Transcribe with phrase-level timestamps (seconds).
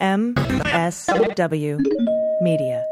[0.00, 1.82] MSW
[2.40, 2.84] Media.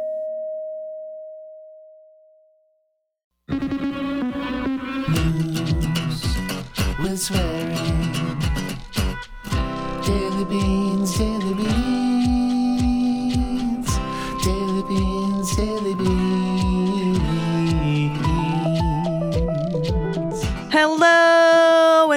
[6.98, 7.95] with swearing.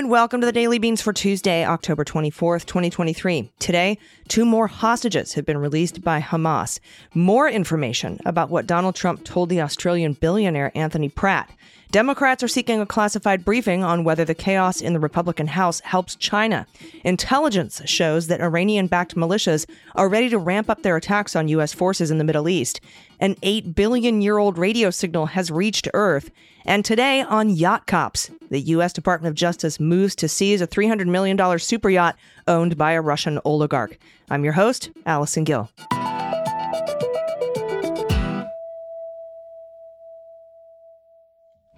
[0.09, 3.51] Welcome to the Daily Beans for Tuesday, October 24th, 2023.
[3.59, 6.79] Today, two more hostages have been released by Hamas.
[7.13, 11.51] More information about what Donald Trump told the Australian billionaire Anthony Pratt.
[11.91, 16.15] Democrats are seeking a classified briefing on whether the chaos in the Republican House helps
[16.15, 16.65] China.
[17.03, 21.71] Intelligence shows that Iranian backed militias are ready to ramp up their attacks on U.S.
[21.71, 22.81] forces in the Middle East.
[23.19, 26.31] An 8 billion year old radio signal has reached Earth.
[26.65, 28.93] And today on Yacht Cops, the U.S.
[28.93, 32.17] Department of Justice moves to seize a $300 million super yacht
[32.47, 33.97] owned by a Russian oligarch.
[34.29, 35.69] I'm your host, Allison Gill.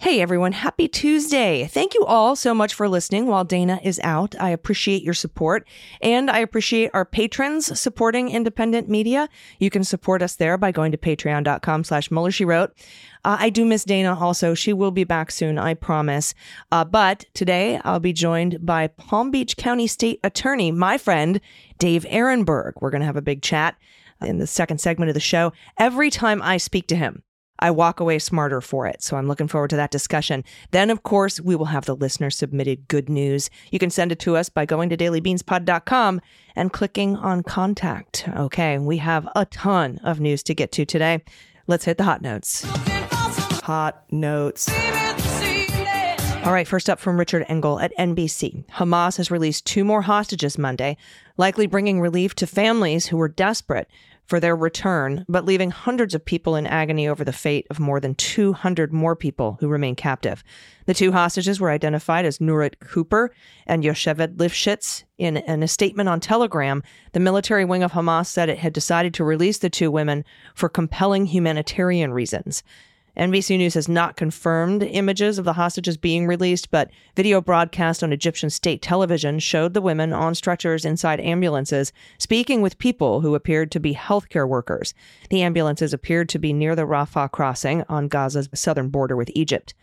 [0.01, 1.67] Hey everyone, happy Tuesday.
[1.67, 4.33] Thank you all so much for listening while Dana is out.
[4.39, 5.67] I appreciate your support
[6.01, 9.29] and I appreciate our patrons supporting independent media.
[9.59, 12.71] You can support us there by going to patreon.com slash Mueller, she wrote.
[13.23, 14.55] Uh, I do miss Dana also.
[14.55, 16.33] She will be back soon, I promise.
[16.71, 21.39] Uh, but today I'll be joined by Palm Beach County State Attorney, my friend,
[21.77, 22.71] Dave Aronberg.
[22.81, 23.75] We're going to have a big chat
[24.19, 25.53] in the second segment of the show.
[25.77, 27.21] Every time I speak to him,
[27.61, 29.01] I walk away smarter for it.
[29.03, 30.43] So I'm looking forward to that discussion.
[30.71, 33.49] Then, of course, we will have the listener submitted good news.
[33.71, 36.21] You can send it to us by going to dailybeanspod.com
[36.55, 38.27] and clicking on contact.
[38.35, 41.23] Okay, we have a ton of news to get to today.
[41.67, 42.63] Let's hit the hot notes.
[43.63, 44.69] Hot notes.
[46.43, 48.65] All right, first up from Richard Engel at NBC.
[48.69, 50.97] Hamas has released two more hostages Monday,
[51.37, 53.87] likely bringing relief to families who were desperate
[54.25, 57.99] for their return, but leaving hundreds of people in agony over the fate of more
[57.99, 60.43] than 200 more people who remain captive.
[60.85, 63.33] The two hostages were identified as Nurit Cooper
[63.67, 65.03] and Yocheved Lifshitz.
[65.17, 66.81] In, in a statement on Telegram,
[67.11, 70.25] the military wing of Hamas said it had decided to release the two women
[70.55, 72.63] for compelling humanitarian reasons.
[73.17, 78.13] NBC News has not confirmed images of the hostages being released, but video broadcast on
[78.13, 83.69] Egyptian state television showed the women on stretchers inside ambulances speaking with people who appeared
[83.71, 84.93] to be healthcare workers.
[85.29, 89.73] The ambulances appeared to be near the Rafah crossing on Gaza's southern border with Egypt.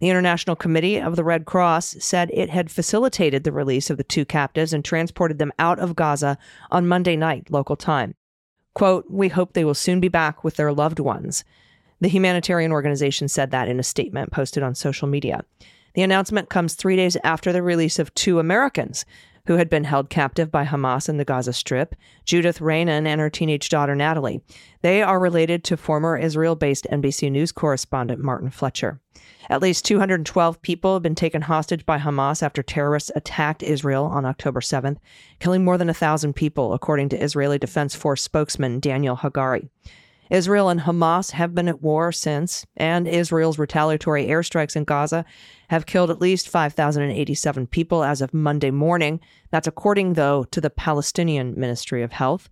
[0.00, 4.02] The International Committee of the Red Cross said it had facilitated the release of the
[4.02, 6.36] two captives and transported them out of Gaza
[6.72, 8.16] on Monday night, local time.
[8.74, 11.44] Quote, We hope they will soon be back with their loved ones.
[12.02, 15.44] The humanitarian organization said that in a statement posted on social media.
[15.94, 19.04] The announcement comes three days after the release of two Americans
[19.46, 23.30] who had been held captive by Hamas in the Gaza Strip Judith Raanan and her
[23.30, 24.40] teenage daughter Natalie.
[24.80, 29.00] They are related to former Israel based NBC News correspondent Martin Fletcher.
[29.48, 34.24] At least 212 people have been taken hostage by Hamas after terrorists attacked Israel on
[34.24, 34.98] October 7th,
[35.38, 39.68] killing more than 1,000 people, according to Israeli Defense Force spokesman Daniel Hagari.
[40.32, 45.26] Israel and Hamas have been at war since, and Israel's retaliatory airstrikes in Gaza
[45.68, 49.20] have killed at least 5,087 people as of Monday morning.
[49.50, 52.48] That's according, though, to the Palestinian Ministry of Health.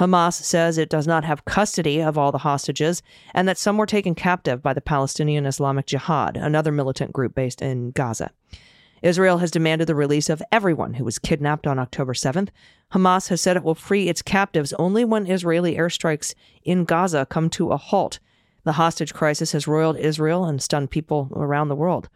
[0.00, 3.86] Hamas says it does not have custody of all the hostages and that some were
[3.86, 8.32] taken captive by the Palestinian Islamic Jihad, another militant group based in Gaza.
[9.02, 12.48] Israel has demanded the release of everyone who was kidnapped on October 7th.
[12.92, 17.50] Hamas has said it will free its captives only when Israeli airstrikes in Gaza come
[17.50, 18.20] to a halt.
[18.64, 22.08] The hostage crisis has roiled Israel and stunned people around the world.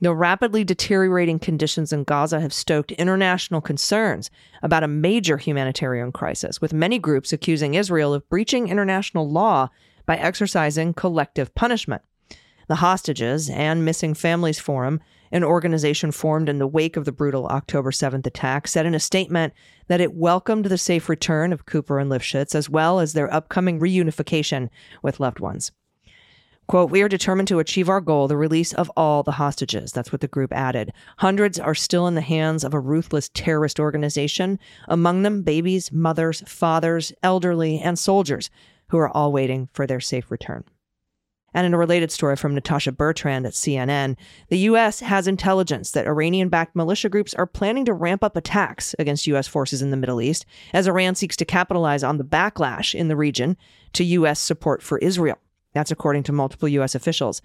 [0.00, 4.30] The rapidly deteriorating conditions in Gaza have stoked international concerns
[4.62, 9.70] about a major humanitarian crisis, with many groups accusing Israel of breaching international law
[10.06, 12.02] by exercising collective punishment.
[12.68, 15.00] The Hostages and Missing Families Forum
[15.32, 19.00] an organization formed in the wake of the brutal October 7th attack, said in a
[19.00, 19.52] statement
[19.88, 23.80] that it welcomed the safe return of Cooper and Lifshitz, as well as their upcoming
[23.80, 24.68] reunification
[25.02, 25.72] with loved ones.
[26.68, 29.92] Quote, we are determined to achieve our goal, the release of all the hostages.
[29.92, 30.92] That's what the group added.
[31.18, 36.42] Hundreds are still in the hands of a ruthless terrorist organization, among them babies, mothers,
[36.46, 38.48] fathers, elderly, and soldiers
[38.88, 40.64] who are all waiting for their safe return.
[41.54, 44.16] And in a related story from Natasha Bertrand at CNN,
[44.48, 45.00] the U.S.
[45.00, 49.46] has intelligence that Iranian backed militia groups are planning to ramp up attacks against U.S.
[49.46, 53.16] forces in the Middle East as Iran seeks to capitalize on the backlash in the
[53.16, 53.56] region
[53.92, 54.40] to U.S.
[54.40, 55.38] support for Israel.
[55.74, 56.94] That's according to multiple U.S.
[56.94, 57.42] officials.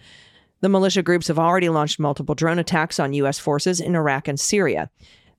[0.62, 3.38] The militia groups have already launched multiple drone attacks on U.S.
[3.40, 4.90] forces in Iraq and Syria.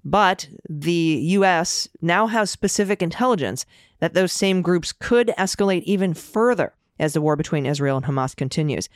[0.05, 1.89] But the U.S.
[2.01, 3.67] now has specific intelligence
[3.99, 8.35] that those same groups could escalate even further as the war between Israel and Hamas
[8.37, 8.89] continues.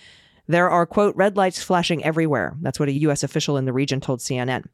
[0.49, 2.57] There are, quote, red lights flashing everywhere.
[2.61, 3.23] That's what a U.S.
[3.23, 4.65] official in the region told CNN.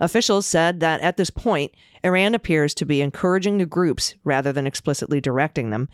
[0.00, 1.72] Officials said that at this point,
[2.04, 5.88] Iran appears to be encouraging the groups rather than explicitly directing them.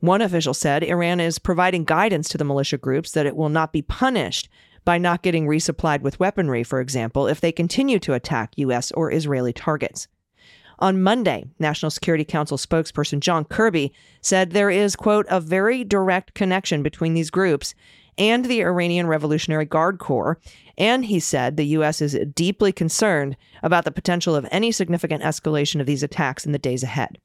[0.00, 3.72] One official said Iran is providing guidance to the militia groups that it will not
[3.72, 4.48] be punished
[4.84, 8.92] by not getting resupplied with weaponry, for example, if they continue to attack U.S.
[8.92, 10.06] or Israeli targets.
[10.80, 16.34] On Monday, National Security Council spokesperson John Kirby said there is, quote, a very direct
[16.34, 17.74] connection between these groups
[18.16, 20.38] and the Iranian Revolutionary Guard Corps.
[20.76, 22.00] And he said the U.S.
[22.00, 26.58] is deeply concerned about the potential of any significant escalation of these attacks in the
[26.58, 27.18] days ahead.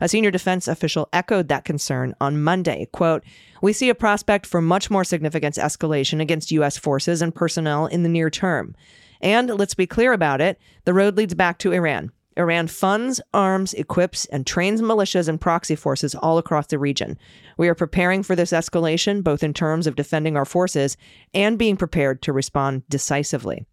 [0.00, 2.88] A senior defense official echoed that concern on Monday.
[2.92, 3.24] Quote,
[3.60, 6.76] We see a prospect for much more significant escalation against U.S.
[6.76, 8.74] forces and personnel in the near term.
[9.20, 12.10] And let's be clear about it the road leads back to Iran.
[12.36, 17.18] Iran funds, arms, equips, and trains militias and proxy forces all across the region.
[17.58, 20.96] We are preparing for this escalation, both in terms of defending our forces
[21.34, 23.66] and being prepared to respond decisively.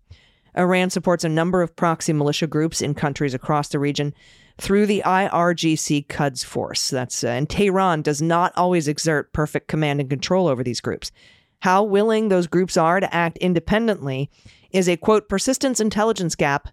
[0.57, 4.13] Iran supports a number of proxy militia groups in countries across the region
[4.59, 6.89] through the IRGC Quds Force.
[6.89, 11.11] That's uh, and Tehran does not always exert perfect command and control over these groups.
[11.61, 14.29] How willing those groups are to act independently
[14.71, 16.69] is a quote persistence intelligence gap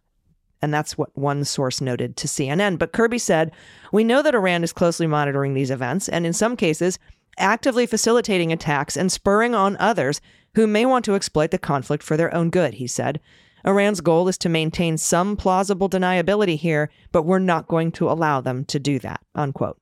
[0.63, 2.79] and that's what one source noted to CNN.
[2.79, 3.53] But Kirby said,
[3.93, 6.99] We know that Iran is closely monitoring these events and in some cases,
[7.39, 10.21] actively facilitating attacks and spurring on others
[10.55, 13.21] who may want to exploit the conflict for their own good, he said.
[13.65, 18.41] Iran's goal is to maintain some plausible deniability here, but we're not going to allow
[18.41, 19.79] them to do that, unquote.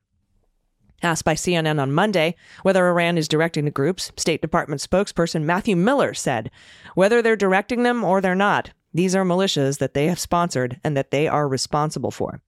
[1.02, 5.76] Asked by CNN on Monday whether Iran is directing the groups, State Department spokesperson Matthew
[5.76, 6.50] Miller said,
[6.94, 10.96] whether they're directing them or they're not, these are militias that they have sponsored and
[10.96, 12.40] that they are responsible for.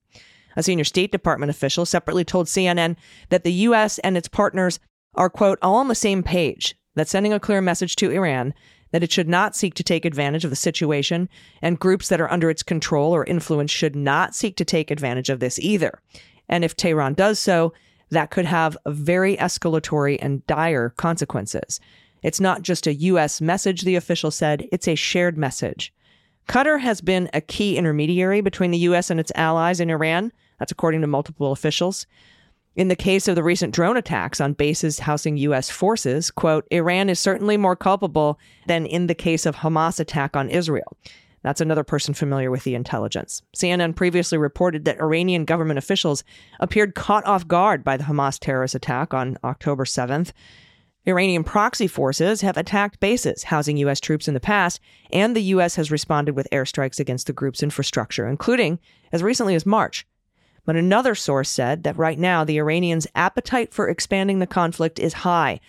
[0.55, 2.95] A senior State Department official separately told CNN
[3.29, 3.99] that the U.S.
[3.99, 4.79] and its partners
[5.13, 8.53] are, quote, all on the same page, that sending a clear message to Iran
[8.91, 11.27] that it should not seek to take advantage of the situation,
[11.61, 15.29] and groups that are under its control or influence should not seek to take advantage
[15.29, 16.01] of this either.
[16.47, 17.73] And if Tehran does so,
[18.09, 21.79] that could have very escalatory and dire consequences.
[22.23, 23.41] It's not just a U.S.
[23.41, 25.93] message, the official said, it's a shared message.
[26.47, 29.09] Qatar has been a key intermediary between the U.S.
[29.09, 30.31] and its allies in Iran.
[30.59, 32.07] That's according to multiple officials.
[32.75, 35.69] In the case of the recent drone attacks on bases housing U.S.
[35.69, 40.49] forces, quote, Iran is certainly more culpable than in the case of Hamas attack on
[40.49, 40.95] Israel.
[41.41, 43.41] That's another person familiar with the intelligence.
[43.55, 46.23] CNN previously reported that Iranian government officials
[46.59, 50.31] appeared caught off guard by the Hamas terrorist attack on October 7th.
[51.07, 54.01] Iranian proxy forces have attacked bases housing U.S.
[54.01, 55.75] troops in the past, and the U.S.
[55.75, 58.77] has responded with airstrikes against the group's infrastructure, including
[59.13, 60.05] as recently as March.
[60.65, 65.13] But another source said that right now the Iranians' appetite for expanding the conflict is
[65.13, 65.61] high.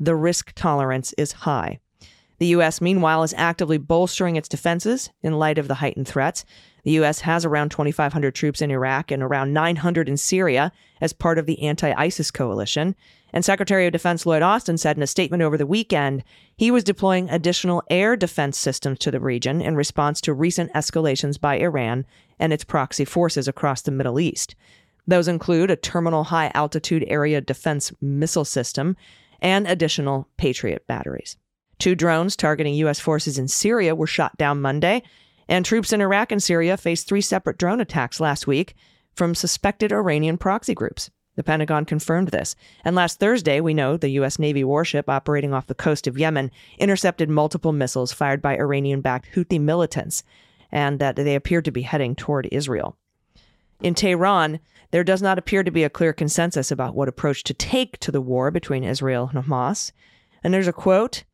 [0.00, 1.78] The risk tolerance is high.
[2.38, 6.46] The U.S., meanwhile, is actively bolstering its defenses in light of the heightened threats.
[6.84, 7.20] The U.S.
[7.20, 10.72] has around 2,500 troops in Iraq and around 900 in Syria
[11.02, 12.94] as part of the anti ISIS coalition.
[13.32, 16.24] And Secretary of Defense Lloyd Austin said in a statement over the weekend
[16.56, 21.40] he was deploying additional air defense systems to the region in response to recent escalations
[21.40, 22.06] by Iran
[22.38, 24.54] and its proxy forces across the Middle East.
[25.06, 28.96] Those include a terminal high altitude area defense missile system
[29.40, 31.36] and additional Patriot batteries.
[31.78, 33.00] Two drones targeting U.S.
[33.00, 35.02] forces in Syria were shot down Monday,
[35.48, 38.74] and troops in Iraq and Syria faced three separate drone attacks last week
[39.14, 41.10] from suspected Iranian proxy groups.
[41.36, 42.56] The Pentagon confirmed this.
[42.84, 44.38] And last Thursday, we know the U.S.
[44.38, 49.34] Navy warship operating off the coast of Yemen intercepted multiple missiles fired by Iranian backed
[49.34, 50.24] Houthi militants,
[50.72, 52.96] and that they appeared to be heading toward Israel.
[53.82, 54.58] In Tehran,
[54.90, 58.10] there does not appear to be a clear consensus about what approach to take to
[58.10, 59.92] the war between Israel and Hamas.
[60.42, 61.24] And there's a quote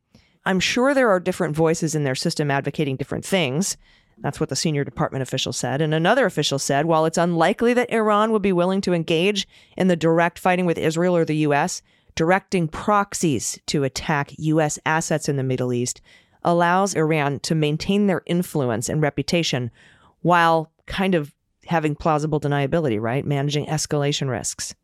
[0.45, 3.77] I'm sure there are different voices in their system advocating different things.
[4.19, 5.81] That's what the senior department official said.
[5.81, 9.87] And another official said while it's unlikely that Iran would be willing to engage in
[9.87, 11.81] the direct fighting with Israel or the U.S.,
[12.15, 14.79] directing proxies to attack U.S.
[14.85, 16.01] assets in the Middle East
[16.43, 19.71] allows Iran to maintain their influence and reputation
[20.21, 21.33] while kind of
[21.65, 23.25] having plausible deniability, right?
[23.25, 24.75] Managing escalation risks.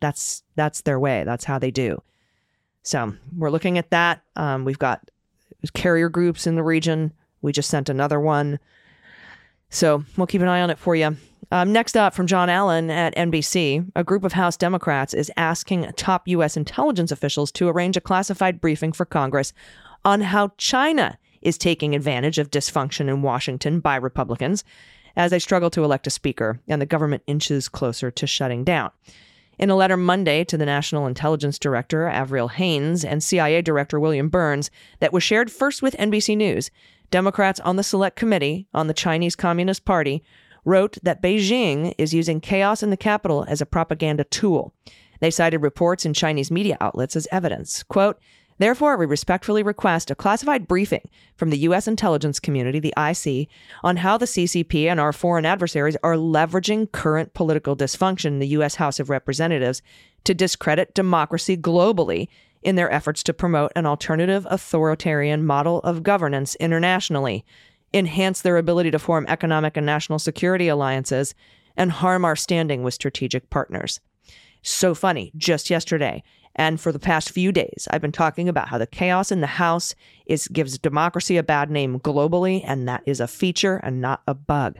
[0.00, 1.24] That's that's their way.
[1.24, 2.02] That's how they do.
[2.82, 4.22] So we're looking at that.
[4.36, 5.10] Um, we've got
[5.74, 7.12] carrier groups in the region.
[7.42, 8.58] We just sent another one.
[9.70, 11.16] So we'll keep an eye on it for you.
[11.50, 15.90] Um, next up from John Allen at NBC, a group of House Democrats is asking
[15.96, 16.56] top U.S.
[16.56, 19.52] intelligence officials to arrange a classified briefing for Congress
[20.04, 24.64] on how China is taking advantage of dysfunction in Washington by Republicans.
[25.16, 28.90] as they struggle to elect a speaker and the government inches closer to shutting down.
[29.58, 34.28] In a letter Monday to the National Intelligence Director, Avril Haines, and CIA Director William
[34.28, 36.70] Burns, that was shared first with NBC News,
[37.10, 40.22] Democrats on the Select Committee on the Chinese Communist Party
[40.64, 44.74] wrote that Beijing is using chaos in the capital as a propaganda tool.
[45.20, 47.82] They cited reports in Chinese media outlets as evidence.
[47.82, 48.18] Quote,
[48.58, 51.86] Therefore, we respectfully request a classified briefing from the U.S.
[51.86, 53.48] intelligence community, the IC,
[53.84, 58.48] on how the CCP and our foreign adversaries are leveraging current political dysfunction in the
[58.48, 58.74] U.S.
[58.74, 59.80] House of Representatives
[60.24, 62.28] to discredit democracy globally
[62.62, 67.44] in their efforts to promote an alternative authoritarian model of governance internationally,
[67.94, 71.34] enhance their ability to form economic and national security alliances,
[71.76, 74.00] and harm our standing with strategic partners.
[74.62, 75.32] So funny.
[75.36, 76.22] Just yesterday,
[76.58, 79.46] and for the past few days, I've been talking about how the chaos in the
[79.46, 79.94] House
[80.26, 84.34] is gives democracy a bad name globally, and that is a feature and not a
[84.34, 84.78] bug.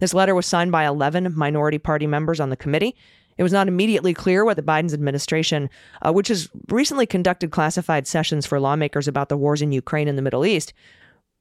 [0.00, 2.96] This letter was signed by 11 minority party members on the committee.
[3.40, 5.70] It was not immediately clear whether Biden's administration,
[6.02, 10.18] uh, which has recently conducted classified sessions for lawmakers about the wars in Ukraine and
[10.18, 10.74] the Middle East,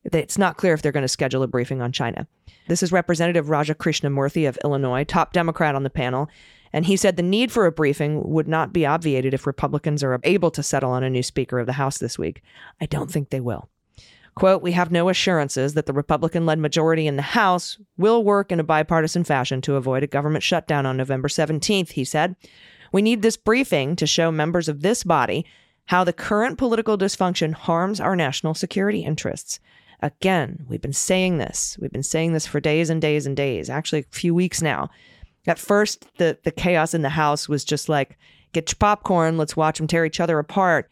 [0.05, 2.25] it's not clear if they're going to schedule a briefing on China.
[2.69, 6.29] This is Representative Raja Krishnamoorthi of Illinois, top Democrat on the panel.
[6.71, 10.21] And he said the need for a briefing would not be obviated if Republicans are
[10.23, 12.41] able to settle on a new Speaker of the House this week.
[12.79, 13.67] I don't think they will.
[14.39, 18.53] Quote, we have no assurances that the Republican led majority in the House will work
[18.53, 22.37] in a bipartisan fashion to avoid a government shutdown on November 17th, he said.
[22.93, 25.45] We need this briefing to show members of this body
[25.87, 29.59] how the current political dysfunction harms our national security interests.
[30.01, 31.77] Again, we've been saying this.
[31.81, 34.89] We've been saying this for days and days and days, actually, a few weeks now.
[35.47, 38.17] At first, the, the chaos in the house was just like,
[38.53, 40.89] get your popcorn, let's watch them tear each other apart.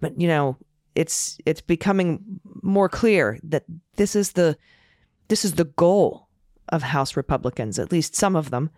[0.00, 0.56] But, you know,
[0.96, 3.64] it's it's becoming more clear that
[3.96, 4.56] this is the
[5.28, 6.28] this is the goal
[6.70, 8.70] of House Republicans, at least some of them,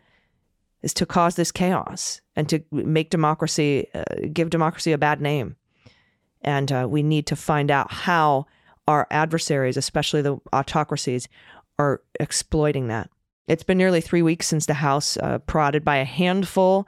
[0.83, 5.57] is to cause this chaos and to make democracy, uh, give democracy a bad name.
[6.43, 8.47] And uh, we need to find out how
[8.87, 11.29] our adversaries, especially the autocracies,
[11.79, 13.11] are exploiting that.
[13.47, 16.87] It's been nearly three weeks since the House, uh, prodded by a handful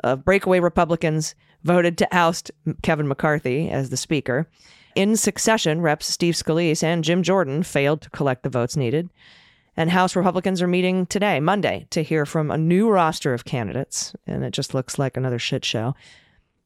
[0.00, 1.34] of breakaway Republicans,
[1.66, 2.50] voted to oust
[2.82, 4.48] Kevin McCarthy as the Speaker.
[4.94, 9.10] In succession, Reps Steve Scalise and Jim Jordan failed to collect the votes needed.
[9.76, 14.14] And House Republicans are meeting today, Monday, to hear from a new roster of candidates.
[14.26, 15.94] And it just looks like another shit show.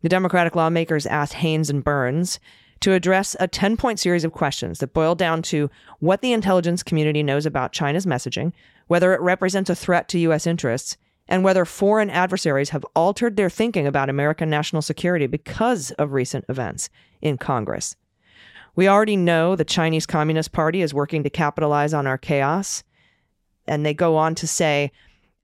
[0.02, 2.38] The Democratic lawmakers asked Haines and Burns
[2.80, 6.82] to address a 10 point series of questions that boil down to what the intelligence
[6.82, 8.52] community knows about China's messaging,
[8.86, 10.46] whether it represents a threat to U.S.
[10.46, 10.96] interests,
[11.30, 16.44] and whether foreign adversaries have altered their thinking about American national security because of recent
[16.48, 16.90] events
[17.22, 17.96] in Congress.
[18.74, 22.82] We already know the Chinese Communist Party is working to capitalize on our chaos.
[23.66, 24.90] And they go on to say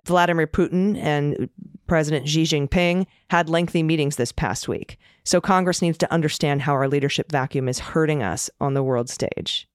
[0.04, 1.48] Vladimir Putin and
[1.86, 4.98] President Xi Jinping had lengthy meetings this past week.
[5.24, 9.08] So Congress needs to understand how our leadership vacuum is hurting us on the world
[9.08, 9.68] stage.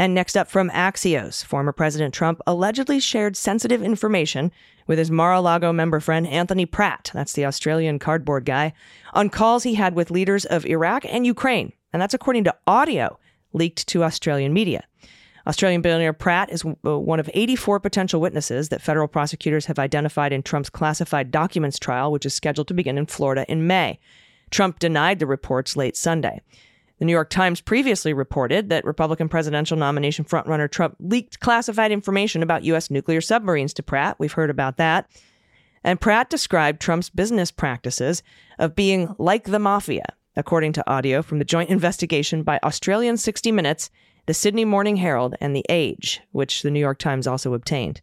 [0.00, 4.50] And next up from Axios, former President Trump allegedly shared sensitive information
[4.86, 8.72] with his Mar a Lago member friend Anthony Pratt, that's the Australian cardboard guy,
[9.12, 11.74] on calls he had with leaders of Iraq and Ukraine.
[11.92, 13.18] And that's according to audio
[13.52, 14.84] leaked to Australian media.
[15.46, 20.32] Australian billionaire Pratt is uh, one of 84 potential witnesses that federal prosecutors have identified
[20.32, 23.98] in Trump's classified documents trial, which is scheduled to begin in Florida in May.
[24.50, 26.40] Trump denied the reports late Sunday.
[27.00, 32.42] The New York Times previously reported that Republican presidential nomination frontrunner Trump leaked classified information
[32.42, 32.90] about U.S.
[32.90, 34.16] nuclear submarines to Pratt.
[34.18, 35.10] We've heard about that.
[35.82, 38.22] And Pratt described Trump's business practices
[38.58, 43.50] of being like the mafia, according to audio from the joint investigation by Australian 60
[43.50, 43.88] Minutes,
[44.26, 48.02] the Sydney Morning Herald, and The Age, which the New York Times also obtained.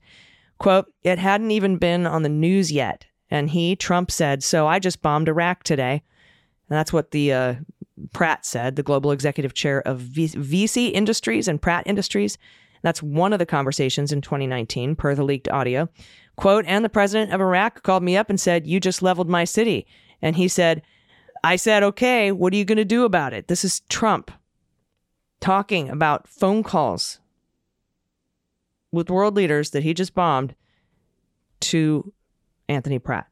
[0.57, 3.05] Quote, it hadn't even been on the news yet.
[3.29, 6.01] And he, Trump, said, So I just bombed Iraq today.
[6.69, 7.55] And that's what the uh,
[8.13, 12.37] Pratt said, the global executive chair of Visy Industries and Pratt Industries.
[12.83, 15.89] That's one of the conversations in 2019, per the leaked audio.
[16.35, 19.43] Quote, and the president of Iraq called me up and said, You just leveled my
[19.43, 19.87] city.
[20.21, 20.83] And he said,
[21.43, 23.47] I said, Okay, what are you going to do about it?
[23.47, 24.31] This is Trump
[25.39, 27.19] talking about phone calls
[28.91, 30.55] with world leaders that he just bombed
[31.59, 32.13] to
[32.69, 33.27] Anthony Pratt.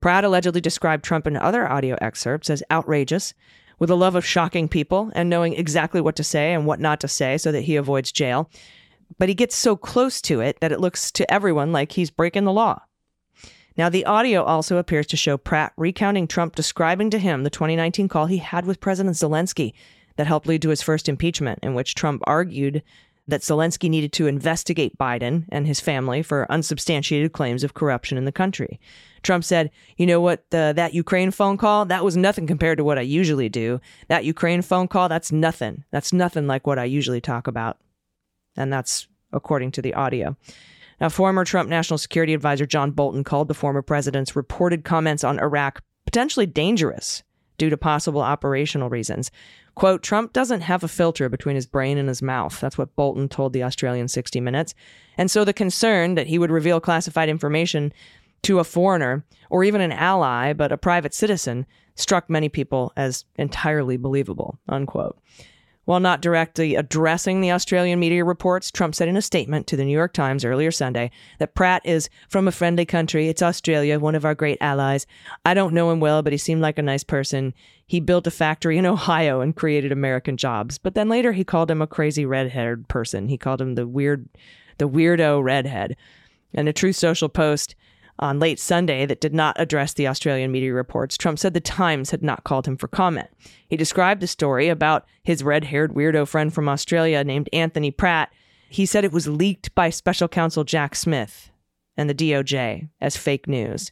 [0.00, 3.34] Pratt allegedly described Trump in other audio excerpts as outrageous,
[3.80, 7.00] with a love of shocking people and knowing exactly what to say and what not
[7.00, 8.48] to say so that he avoids jail.
[9.18, 12.44] But he gets so close to it that it looks to everyone like he's breaking
[12.44, 12.82] the law.
[13.76, 18.08] Now, the audio also appears to show Pratt recounting Trump describing to him the 2019
[18.08, 19.72] call he had with President Zelensky
[20.16, 22.82] that helped lead to his first impeachment, in which Trump argued
[23.26, 28.26] that Zelensky needed to investigate Biden and his family for unsubstantiated claims of corruption in
[28.26, 28.78] the country.
[29.22, 30.48] Trump said, "You know what?
[30.50, 33.80] The, that Ukraine phone call that was nothing compared to what I usually do.
[34.08, 35.84] That Ukraine phone call that's nothing.
[35.90, 37.78] That's nothing like what I usually talk about."
[38.56, 40.36] And that's according to the audio.
[41.00, 45.38] Now, former Trump National Security Advisor John Bolton called the former president's reported comments on
[45.38, 47.22] Iraq potentially dangerous
[47.56, 49.30] due to possible operational reasons.
[49.74, 52.58] Quote, Trump doesn't have a filter between his brain and his mouth.
[52.60, 54.74] That's what Bolton told the Australian 60 Minutes.
[55.16, 57.92] And so the concern that he would reveal classified information
[58.42, 61.66] to a foreigner or even an ally, but a private citizen,
[61.96, 65.18] struck many people as entirely believable, unquote.
[65.86, 69.84] While not directly addressing the Australian media reports, Trump said in a statement to the
[69.84, 73.28] New York Times earlier Sunday that Pratt is from a friendly country.
[73.28, 75.04] It's Australia, one of our great allies.
[75.44, 77.54] I don't know him well, but he seemed like a nice person.
[77.86, 80.78] He built a factory in Ohio and created American jobs.
[80.78, 83.28] But then later he called him a crazy red-haired person.
[83.28, 84.28] He called him the weird
[84.78, 85.96] the weirdo redhead.
[86.54, 87.74] And a Truth Social post
[88.20, 92.10] on late Sunday that did not address the Australian media reports, Trump said the Times
[92.10, 93.28] had not called him for comment.
[93.68, 98.32] He described the story about his red haired weirdo friend from Australia named Anthony Pratt.
[98.68, 101.50] He said it was leaked by special counsel Jack Smith
[101.96, 103.90] and the DOJ as fake news.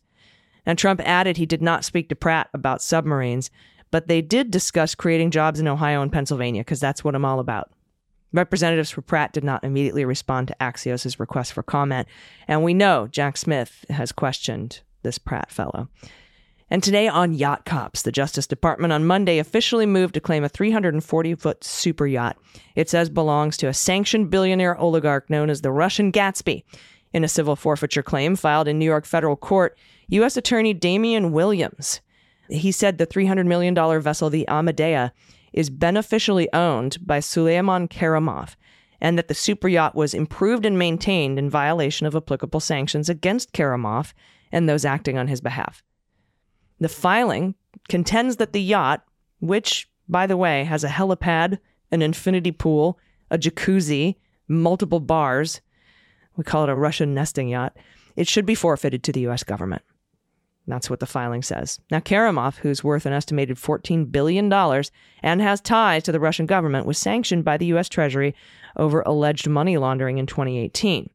[0.65, 3.51] And Trump added he did not speak to Pratt about submarines,
[3.91, 7.41] but they did discuss creating jobs in Ohio and Pennsylvania because that's what I'm all
[7.41, 7.73] about.
[8.33, 12.09] Representatives for Pratt did not immediately respond to Axios' request for comment,
[12.47, 15.89] and we know Jack Smith has questioned this Pratt fellow.
[16.71, 20.51] And today on Yacht Cops, the Justice Department on Monday officially moved to claim a
[20.51, 22.37] 340 foot super yacht
[22.75, 26.65] it says belongs to a sanctioned billionaire oligarch known as the Russian Gatsby.
[27.15, 30.37] In a civil forfeiture claim filed in New York federal court, U.S.
[30.37, 32.03] Attorney Damian Williams
[32.49, 35.13] he said the $300 million vessel, the Amadea,
[35.59, 38.55] is beneficially owned by Suleiman Karimov,
[39.01, 43.53] and that the super yacht was improved and maintained in violation of applicable sanctions against
[43.53, 44.13] Karimov
[44.53, 45.83] and those acting on his behalf.
[46.79, 47.57] The filing
[47.89, 49.03] contends that the yacht,
[49.41, 51.59] which, by the way, has a helipad,
[51.91, 52.97] an infinity pool,
[53.29, 54.15] a jacuzzi,
[54.47, 55.61] multiple bars,
[56.37, 57.77] we call it a Russian nesting yacht,
[58.15, 59.43] it should be forfeited to the U.S.
[59.43, 59.83] government.
[60.69, 61.81] That's what the filing says.
[61.91, 66.87] Now, Karimov, who's worth an estimated $14 billion and has ties to the Russian government,
[66.87, 67.89] was sanctioned by the U.S.
[67.89, 68.35] Treasury
[68.77, 71.09] over alleged money laundering in 2018.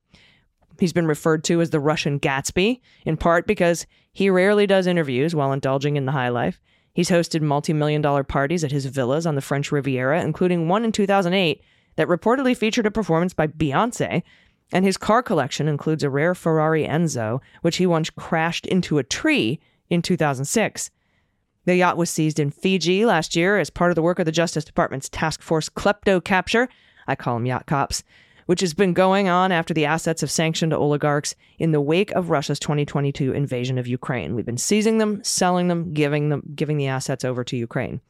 [0.79, 5.35] He's been referred to as the Russian Gatsby, in part because he rarely does interviews
[5.35, 6.59] while indulging in the high life.
[6.91, 10.83] He's hosted multi million dollar parties at his villas on the French Riviera, including one
[10.83, 11.61] in 2008
[11.95, 14.23] that reportedly featured a performance by Beyonce
[14.73, 19.03] and his car collection includes a rare Ferrari Enzo, which he once crashed into a
[19.03, 19.59] tree
[19.89, 20.89] in 2006.
[21.65, 24.31] The yacht was seized in Fiji last year as part of the work of the
[24.31, 26.67] Justice Department's task force Klepto Capture.
[27.07, 28.03] I call them yacht cops,
[28.47, 32.31] which has been going on after the assets of sanctioned oligarchs in the wake of
[32.31, 34.33] Russia's 2022 invasion of Ukraine.
[34.33, 38.01] We've been seizing them, selling them, giving them, giving the assets over to Ukraine.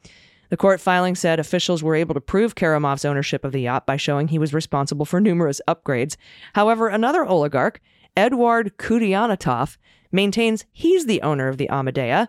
[0.54, 3.96] The court filing said officials were able to prove Karimov's ownership of the yacht by
[3.96, 6.16] showing he was responsible for numerous upgrades.
[6.54, 7.80] However, another oligarch,
[8.16, 9.78] Eduard Khudainatov,
[10.12, 12.28] maintains he's the owner of the Amadea,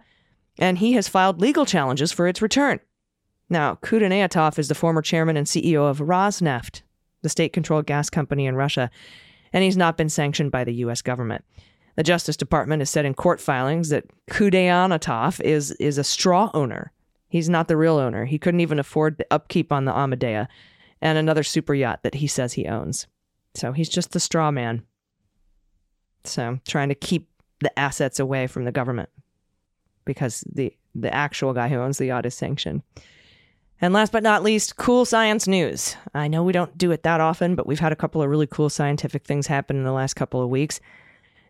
[0.58, 2.80] and he has filed legal challenges for its return.
[3.48, 6.82] Now, Khudainatov is the former chairman and CEO of Rosneft,
[7.22, 8.90] the state controlled gas company in Russia,
[9.54, 11.04] and he's not been sanctioned by the U.S.
[11.04, 11.46] government.
[11.96, 16.92] The Justice Department has said in court filings that Khudainatov is, is a straw owner
[17.28, 18.26] He's not the real owner.
[18.26, 20.48] He couldn't even afford the upkeep on the Amadea
[21.02, 23.08] and another super yacht that he says he owns.
[23.54, 24.84] So he's just the straw man.
[26.24, 29.10] So trying to keep the assets away from the government
[30.04, 32.82] because the the actual guy who owns the yacht is sanctioned.
[33.82, 35.98] And last but not least, cool science news.
[36.14, 38.48] I know we don't do it that often, but we've had a couple of really
[38.48, 40.80] cool scientific things happen in the last couple of weeks.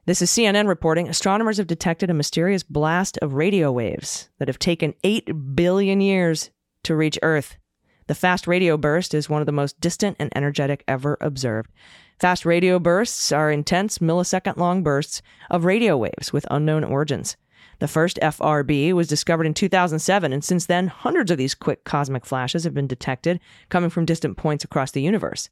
[0.07, 4.59] This is CNN reporting astronomers have detected a mysterious blast of radio waves that have
[4.59, 6.51] taken 8 billion years
[6.83, 7.57] to reach Earth.
[8.05, 11.71] The fast radio burst is one of the most distant and energetic ever observed.
[12.19, 17.35] Fast radio bursts are intense millisecond long bursts of radio waves with unknown origins.
[17.79, 22.27] The first FRB was discovered in 2007, and since then, hundreds of these quick cosmic
[22.27, 23.39] flashes have been detected
[23.69, 25.49] coming from distant points across the universe.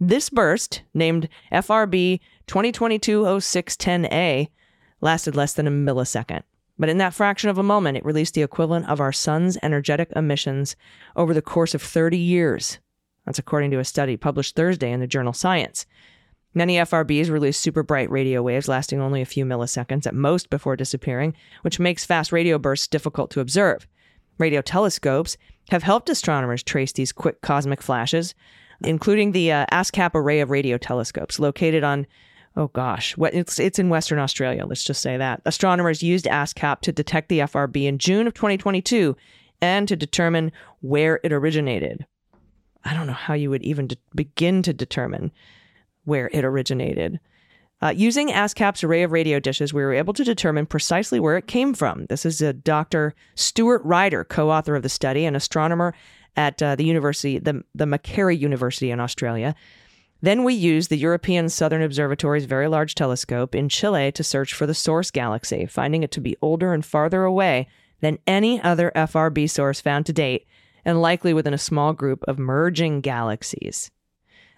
[0.00, 4.48] This burst, named FRB 2022-0610A,
[5.00, 6.42] lasted less than a millisecond.
[6.78, 10.10] But in that fraction of a moment, it released the equivalent of our sun's energetic
[10.16, 10.74] emissions
[11.14, 12.78] over the course of 30 years.
[13.24, 15.86] That's according to a study published Thursday in the journal Science.
[16.52, 20.76] Many FRBs release super bright radio waves lasting only a few milliseconds at most before
[20.76, 23.86] disappearing, which makes fast radio bursts difficult to observe.
[24.38, 25.36] Radio telescopes
[25.70, 28.34] have helped astronomers trace these quick cosmic flashes,
[28.86, 32.06] including the uh, ASKAP array of radio telescopes located on.
[32.56, 34.64] Oh gosh, what it's it's in Western Australia.
[34.64, 39.16] Let's just say that astronomers used ASKAP to detect the FRB in June of 2022
[39.60, 42.06] and to determine where it originated.
[42.84, 45.32] I don't know how you would even de- begin to determine
[46.04, 47.18] where it originated.
[47.82, 51.46] Uh, using ASKAP's array of radio dishes, we were able to determine precisely where it
[51.46, 52.06] came from.
[52.06, 53.14] This is a Dr.
[53.34, 55.94] Stuart Ryder, co-author of the study, an astronomer
[56.36, 59.54] at uh, the university, the, the Macquarie University in Australia.
[60.20, 64.66] Then we used the European Southern Observatory's Very Large Telescope in Chile to search for
[64.66, 67.68] the source galaxy, finding it to be older and farther away
[68.00, 70.46] than any other FRB source found to date,
[70.84, 73.90] and likely within a small group of merging galaxies.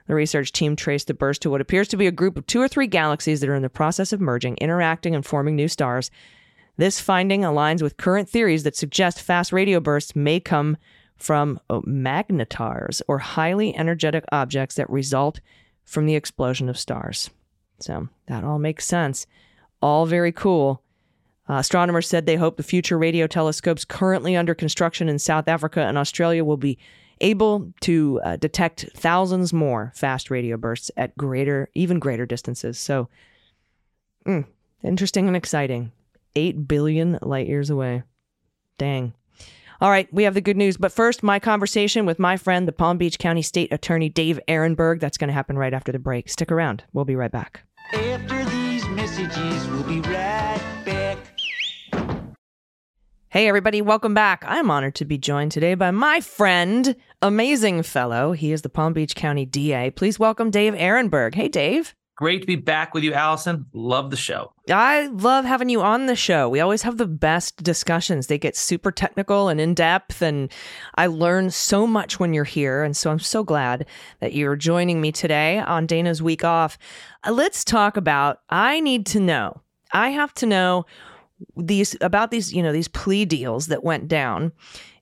[0.06, 2.60] The research team traced the burst to what appears to be a group of two
[2.60, 6.10] or three galaxies that are in the process of merging, interacting, and forming new stars.
[6.76, 10.76] This finding aligns with current theories that suggest fast radio bursts may come
[11.16, 15.40] from oh, magnetars or highly energetic objects that result
[15.84, 17.30] from the explosion of stars.
[17.78, 19.26] So that all makes sense.
[19.80, 20.82] All very cool.
[21.48, 25.82] Uh, astronomers said they hope the future radio telescopes currently under construction in South Africa
[25.82, 26.78] and Australia will be
[27.20, 32.78] able to uh, detect thousands more fast radio bursts at greater, even greater distances.
[32.78, 33.08] So,
[34.26, 34.44] mm,
[34.82, 35.92] interesting and exciting.
[36.34, 38.02] 8 billion light years away.
[38.76, 39.14] Dang.
[39.80, 40.76] All right, we have the good news.
[40.78, 45.00] But first, my conversation with my friend, the Palm Beach County State Attorney Dave Aronberg.
[45.00, 46.30] That's going to happen right after the break.
[46.30, 46.84] Stick around.
[46.92, 47.62] We'll be right back.
[47.92, 51.18] After these messages, we'll be right back.
[53.28, 54.42] Hey, everybody, welcome back.
[54.46, 58.32] I'm honored to be joined today by my friend, amazing fellow.
[58.32, 59.90] He is the Palm Beach County DA.
[59.90, 61.34] Please welcome Dave Aronberg.
[61.34, 61.94] Hey, Dave.
[62.16, 63.66] Great to be back with you, Allison.
[63.74, 64.50] Love the show.
[64.70, 66.48] I love having you on the show.
[66.48, 68.26] We always have the best discussions.
[68.26, 70.50] They get super technical and in depth, and
[70.94, 72.82] I learn so much when you're here.
[72.82, 73.84] And so I'm so glad
[74.20, 76.78] that you're joining me today on Dana's week off.
[77.22, 79.60] Uh, Let's talk about I need to know.
[79.92, 80.86] I have to know
[81.54, 84.52] these about these you know these plea deals that went down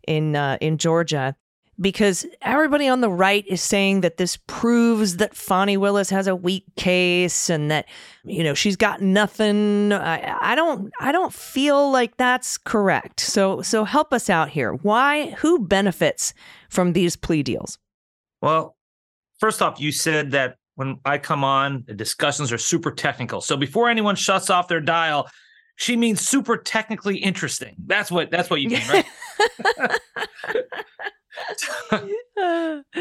[0.08, 1.36] in uh, in Georgia
[1.80, 6.36] because everybody on the right is saying that this proves that Fani Willis has a
[6.36, 7.86] weak case and that
[8.24, 9.92] you know she's got nothing.
[9.92, 13.20] I, I don't I don't feel like that's correct.
[13.20, 14.72] So so help us out here.
[14.72, 15.30] Why?
[15.38, 16.34] Who benefits
[16.68, 17.78] from these plea deals?
[18.40, 18.76] Well,
[19.38, 23.40] first off, you said that when I come on, the discussions are super technical.
[23.40, 25.28] So before anyone shuts off their dial,
[25.76, 27.74] she means super technically interesting.
[27.86, 29.06] That's what that's what you mean, right?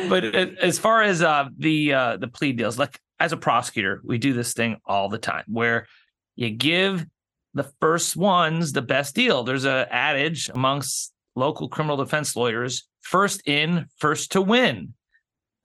[0.09, 4.17] but as far as uh, the uh, the plea deals, like as a prosecutor, we
[4.17, 5.87] do this thing all the time where
[6.35, 7.05] you give
[7.53, 9.43] the first ones the best deal.
[9.43, 14.93] There's a adage amongst local criminal defense lawyers: first in, first to win.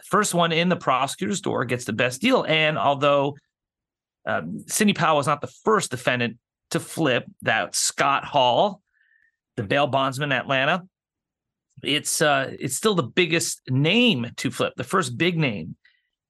[0.05, 2.45] First one in the prosecutor's door gets the best deal.
[2.49, 3.37] And although
[4.25, 6.39] um, Sidney Powell was not the first defendant
[6.71, 8.83] to flip, that Scott Hall,
[9.57, 10.87] the bail bondsman in Atlanta,
[11.83, 15.77] it's uh it's still the biggest name to flip the first big name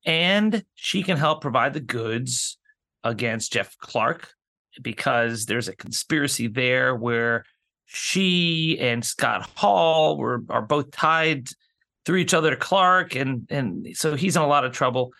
[0.04, 2.58] and she can help provide the goods
[3.04, 4.30] against jeff clark
[4.82, 7.44] because there's a conspiracy there where
[7.86, 11.48] she and scott hall were are both tied
[12.04, 15.12] through each other to clark and and so he's in a lot of trouble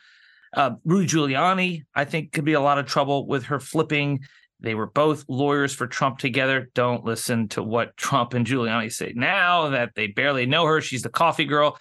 [0.54, 4.20] uh, Rudy Giuliani, I think, could be a lot of trouble with her flipping.
[4.60, 6.68] They were both lawyers for Trump together.
[6.74, 10.80] Don't listen to what Trump and Giuliani say now that they barely know her.
[10.80, 11.78] She's the coffee girl.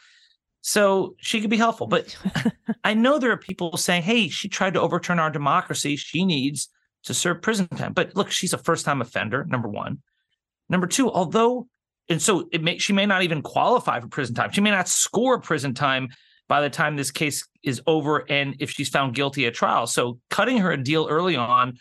[0.62, 1.88] So she could be helpful.
[1.88, 2.16] But
[2.84, 5.96] I know there are people saying, hey, she tried to overturn our democracy.
[5.96, 6.70] She needs
[7.06, 7.94] to serve prison time.
[7.94, 10.00] But look, she's a first time offender, number one.
[10.70, 11.68] Number two, although,
[12.10, 14.52] and so it may, she may not even qualify for prison time.
[14.52, 16.10] She may not score prison time
[16.48, 19.88] by the time this case is over and if she's found guilty at trial.
[19.88, 21.78] So cutting her a deal early on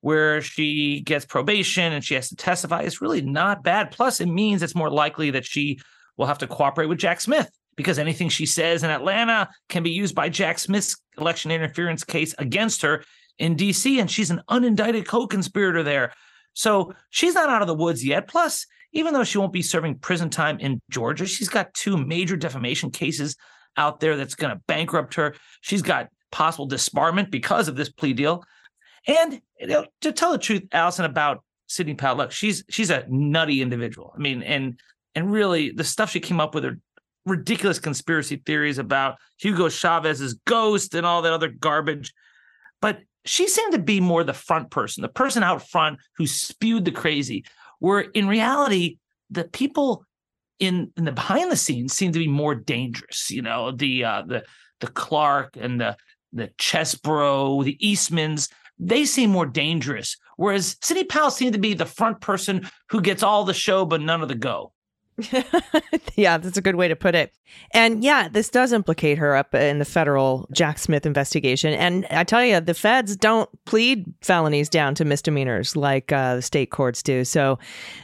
[0.00, 3.90] where she gets probation and she has to testify is really not bad.
[3.90, 5.78] Plus, it means it's more likely that she
[6.16, 9.90] will have to cooperate with Jack Smith because anything she says in Atlanta can be
[9.90, 13.04] used by Jack Smith's election interference case against her
[13.38, 14.00] in DC.
[14.00, 16.12] And she's an unindicted co conspirator there.
[16.54, 18.28] So she's not out of the woods yet.
[18.28, 22.36] Plus, even though she won't be serving prison time in Georgia, she's got two major
[22.36, 23.36] defamation cases
[23.76, 25.34] out there that's going to bankrupt her.
[25.60, 28.44] She's got possible disbarment because of this plea deal.
[29.06, 33.04] And you know, to tell the truth, Allison, about Sidney Powell, look, she's she's a
[33.08, 34.12] nutty individual.
[34.14, 34.78] I mean, and
[35.14, 36.78] and really the stuff she came up with are
[37.26, 42.12] ridiculous conspiracy theories about Hugo Chavez's ghost and all that other garbage.
[42.80, 46.84] But she seemed to be more the front person, the person out front who spewed
[46.84, 47.44] the crazy.
[47.78, 48.98] Where in reality,
[49.30, 50.04] the people
[50.58, 53.30] in in the behind the scenes seem to be more dangerous.
[53.30, 54.44] You know, the uh, the
[54.80, 55.96] the Clark and the
[56.32, 58.48] the Chesbro, the Eastmans,
[58.80, 60.16] they seem more dangerous.
[60.36, 64.00] Whereas Sidney Powell seemed to be the front person who gets all the show but
[64.00, 64.72] none of the go.
[66.14, 67.32] yeah, that's a good way to put it.
[67.72, 71.74] And yeah, this does implicate her up in the federal Jack Smith investigation.
[71.74, 76.42] And I tell you, the feds don't plead felonies down to misdemeanors like uh, the
[76.42, 77.24] state courts do.
[77.24, 77.58] So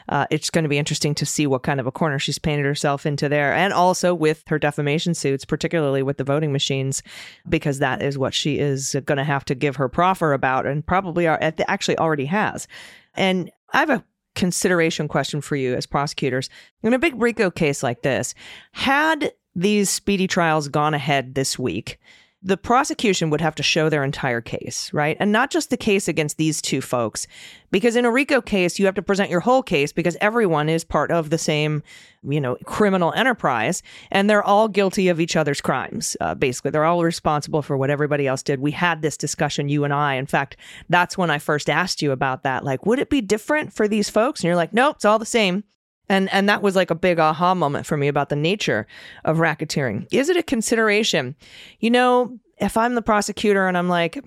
[0.08, 2.64] uh, it's going to be interesting to see what kind of a corner she's painted
[2.64, 3.54] herself into there.
[3.54, 7.02] And also with her defamation suits, particularly with the voting machines,
[7.48, 10.86] because that is what she is going to have to give her proffer about and
[10.86, 12.66] probably are, actually already has.
[13.14, 14.04] And I have a
[14.36, 16.48] consideration question for you as prosecutors.
[16.84, 18.34] In a big RICO case like this,
[18.72, 21.98] had these speedy trials gone ahead this week,
[22.46, 25.16] the prosecution would have to show their entire case, right?
[25.18, 27.26] And not just the case against these two folks,
[27.72, 30.84] because in a RICO case, you have to present your whole case because everyone is
[30.84, 31.82] part of the same,
[32.22, 33.82] you know, criminal enterprise,
[34.12, 36.16] and they're all guilty of each other's crimes.
[36.20, 38.60] Uh, basically, they're all responsible for what everybody else did.
[38.60, 40.14] We had this discussion, you and I.
[40.14, 40.56] In fact,
[40.88, 42.62] that's when I first asked you about that.
[42.62, 44.38] Like, would it be different for these folks?
[44.38, 45.64] And you're like, nope, it's all the same.
[46.08, 48.86] And and that was like a big aha moment for me about the nature
[49.24, 50.06] of racketeering.
[50.12, 51.34] Is it a consideration?
[51.80, 54.24] You know, if I'm the prosecutor and I'm like,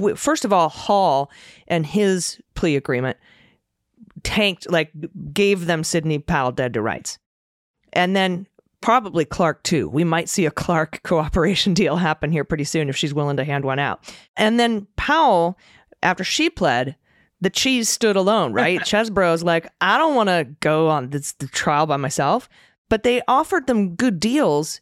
[0.00, 1.30] we, first of all, Hall
[1.68, 3.16] and his plea agreement
[4.22, 4.90] tanked, like
[5.32, 7.18] gave them Sidney Powell dead to rights,
[7.92, 8.46] and then
[8.80, 9.88] probably Clark too.
[9.88, 13.44] We might see a Clark cooperation deal happen here pretty soon if she's willing to
[13.44, 14.12] hand one out.
[14.36, 15.58] And then Powell,
[16.02, 16.96] after she pled,
[17.40, 18.80] the cheese stood alone, right?
[18.80, 22.48] Chesbro's like, I don't want to go on this the trial by myself,
[22.88, 24.80] but they offered them good deals.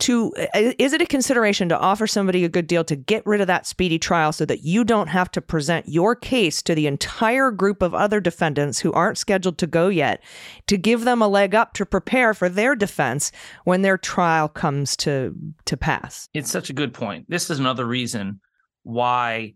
[0.00, 3.48] To is it a consideration to offer somebody a good deal to get rid of
[3.48, 7.50] that speedy trial so that you don't have to present your case to the entire
[7.50, 10.22] group of other defendants who aren't scheduled to go yet,
[10.68, 13.30] to give them a leg up to prepare for their defense
[13.64, 15.34] when their trial comes to
[15.66, 16.30] to pass?
[16.32, 17.26] It's such a good point.
[17.28, 18.40] This is another reason
[18.84, 19.52] why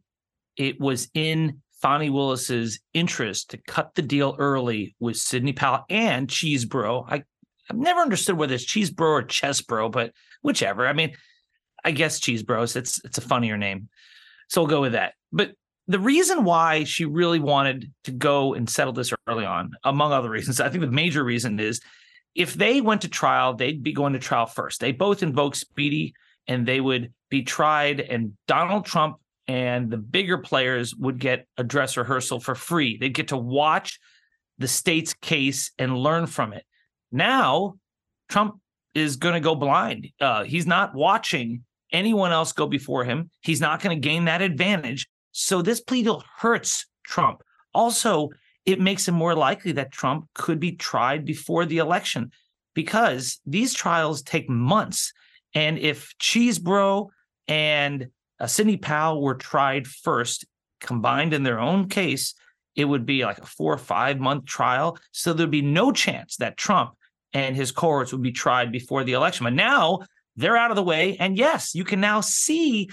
[0.58, 6.26] it was in Fani Willis's interest to cut the deal early with Sidney Powell and
[6.26, 7.04] Cheesebro.
[7.06, 7.24] I,
[7.68, 10.86] I've never understood whether it's Cheesebro or Chesbro, but whichever.
[10.86, 11.14] I mean,
[11.84, 12.76] I guess Cheesebros.
[12.76, 13.90] It's it's a funnier name,
[14.48, 15.12] so we'll go with that.
[15.30, 15.52] But
[15.86, 20.30] the reason why she really wanted to go and settle this early on, among other
[20.30, 21.82] reasons, I think the major reason is
[22.34, 24.80] if they went to trial, they'd be going to trial first.
[24.80, 26.14] They both invoke speedy,
[26.48, 28.00] and they would be tried.
[28.00, 32.96] And Donald Trump and the bigger players would get a dress rehearsal for free.
[32.96, 34.00] They'd get to watch
[34.58, 36.64] the state's case and learn from it.
[37.12, 37.74] Now,
[38.28, 38.60] Trump
[38.94, 40.08] is going to go blind.
[40.20, 43.30] Uh, he's not watching anyone else go before him.
[43.42, 45.08] He's not going to gain that advantage.
[45.32, 47.42] So this plea deal hurts Trump.
[47.74, 48.30] Also,
[48.64, 52.30] it makes it more likely that Trump could be tried before the election
[52.74, 55.12] because these trials take months.
[55.54, 57.08] And if Cheesebro
[57.46, 58.08] and
[58.44, 60.44] uh, Sidney Powell were tried first,
[60.78, 62.34] combined in their own case,
[62.76, 64.98] it would be like a four or five month trial.
[65.12, 66.92] So there'd be no chance that Trump
[67.32, 69.44] and his cohorts would be tried before the election.
[69.44, 70.00] But now
[70.36, 71.16] they're out of the way.
[71.16, 72.90] And yes, you can now see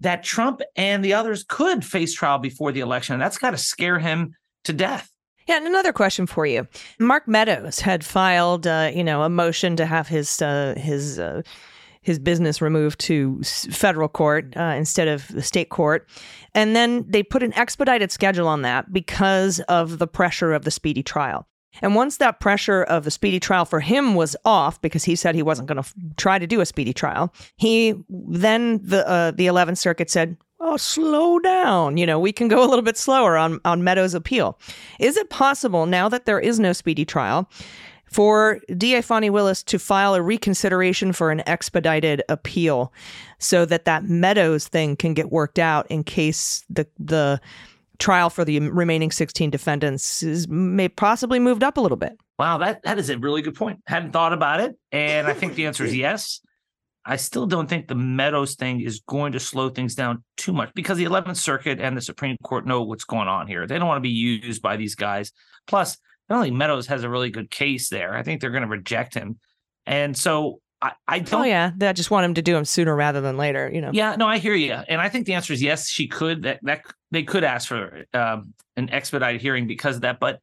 [0.00, 3.14] that Trump and the others could face trial before the election.
[3.14, 5.08] And that's got to scare him to death.
[5.46, 6.68] Yeah, and another question for you.
[6.98, 11.40] Mark Meadows had filed, uh, you know, a motion to have his uh, his uh,
[12.04, 16.06] his business removed to federal court uh, instead of the state court.
[16.54, 20.70] And then they put an expedited schedule on that because of the pressure of the
[20.70, 21.48] speedy trial.
[21.82, 25.34] And once that pressure of the speedy trial for him was off, because he said
[25.34, 29.30] he wasn't going to f- try to do a speedy trial, he then the uh,
[29.32, 31.96] the Eleventh Circuit said, "Oh, slow down.
[31.96, 34.58] You know, we can go a little bit slower on on Meadows' appeal.
[35.00, 37.50] Is it possible now that there is no speedy trial
[38.14, 42.92] for DA Fani Willis to file a reconsideration for an expedited appeal
[43.40, 47.40] so that that Meadows thing can get worked out in case the the
[47.98, 52.16] trial for the remaining 16 defendants is may possibly moved up a little bit.
[52.38, 53.80] Wow, that that is a really good point.
[53.88, 56.40] Hadn't thought about it, and I think the answer is yes.
[57.04, 60.70] I still don't think the Meadows thing is going to slow things down too much
[60.74, 63.66] because the 11th Circuit and the Supreme Court know what's going on here.
[63.66, 65.32] They don't want to be used by these guys.
[65.66, 68.14] Plus, I don't think Meadows has a really good case there.
[68.14, 69.38] I think they're going to reject him.
[69.86, 71.42] And so I, I don't.
[71.42, 71.72] Oh, yeah.
[71.76, 73.90] They just want him to do him sooner rather than later, you know?
[73.92, 74.72] Yeah, no, I hear you.
[74.72, 76.42] And I think the answer is yes, she could.
[76.42, 80.20] That, that They could ask for um, an expedited hearing because of that.
[80.20, 80.40] But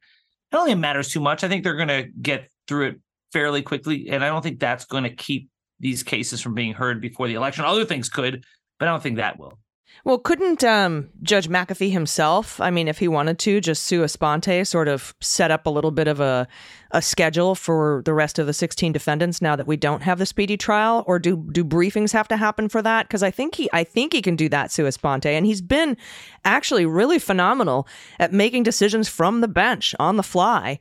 [0.52, 1.44] I don't think it matters too much.
[1.44, 3.00] I think they're going to get through it
[3.32, 4.08] fairly quickly.
[4.10, 5.48] And I don't think that's going to keep
[5.80, 7.64] these cases from being heard before the election.
[7.64, 8.44] Other things could,
[8.78, 9.58] but I don't think that will.
[10.04, 14.66] Well, couldn't um, Judge McAfee himself, I mean, if he wanted to, just sua sponte,
[14.66, 16.48] sort of set up a little bit of a,
[16.90, 20.26] a schedule for the rest of the 16 defendants now that we don't have the
[20.26, 21.04] speedy trial?
[21.06, 23.06] Or do do briefings have to happen for that?
[23.06, 25.26] Because I think he I think he can do that sua sponte.
[25.26, 25.96] And he's been
[26.44, 27.86] actually really phenomenal
[28.18, 30.80] at making decisions from the bench on the fly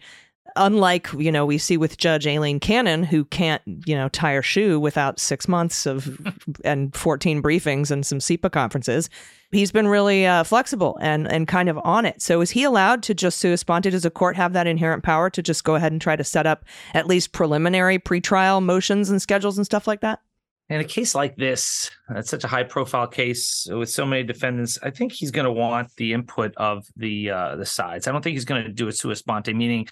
[0.55, 4.41] unlike you know we see with judge aileen cannon who can't you know tie her
[4.41, 6.19] shoe without six months of
[6.65, 9.09] and 14 briefings and some CIPA conferences
[9.51, 13.03] he's been really uh, flexible and and kind of on it so is he allowed
[13.03, 15.91] to just sua sponte does a court have that inherent power to just go ahead
[15.91, 20.01] and try to set up at least preliminary pretrial motions and schedules and stuff like
[20.01, 20.19] that
[20.71, 24.79] in a case like this, that's such a high profile case with so many defendants.
[24.81, 28.07] I think he's going to want the input of the uh, the sides.
[28.07, 29.89] I don't think he's going to do it sua sponte, meaning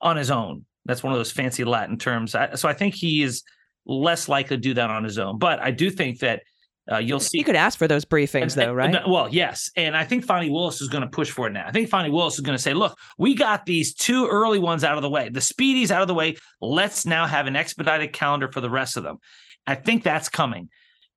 [0.00, 0.64] on his own.
[0.84, 2.32] That's one of those fancy Latin terms.
[2.32, 3.42] so I think he is
[3.86, 5.38] less likely to do that on his own.
[5.38, 6.42] But I do think that
[6.90, 7.38] uh, you'll see.
[7.38, 8.94] You could ask for those briefings, and, though, right?
[8.94, 9.70] And, well, yes.
[9.76, 11.66] And I think Fani Willis is going to push for it now.
[11.66, 14.84] I think Fani Willis is going to say, look, we got these two early ones
[14.84, 15.30] out of the way.
[15.30, 16.36] The speedies out of the way.
[16.60, 19.16] Let's now have an expedited calendar for the rest of them.
[19.66, 20.68] I think that's coming.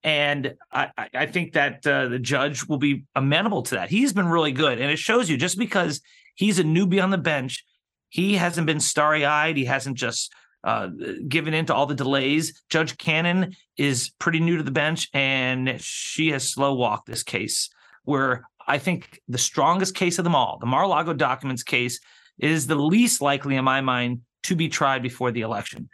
[0.03, 3.89] And I, I think that uh, the judge will be amenable to that.
[3.89, 4.79] He's been really good.
[4.79, 5.99] And it shows you just because
[6.35, 7.65] he's a newbie on the bench,
[8.09, 9.57] he hasn't been starry eyed.
[9.57, 10.89] He hasn't just uh,
[11.27, 12.61] given in to all the delays.
[12.69, 17.69] Judge Cannon is pretty new to the bench, and she has slow walked this case.
[18.03, 21.99] Where I think the strongest case of them all, the Mar-a-Lago documents case,
[22.39, 25.89] is the least likely, in my mind, to be tried before the election.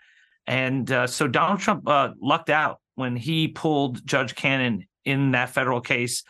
[0.45, 5.49] And uh, so Donald Trump uh, lucked out when he pulled Judge Cannon in that
[5.49, 6.23] federal case.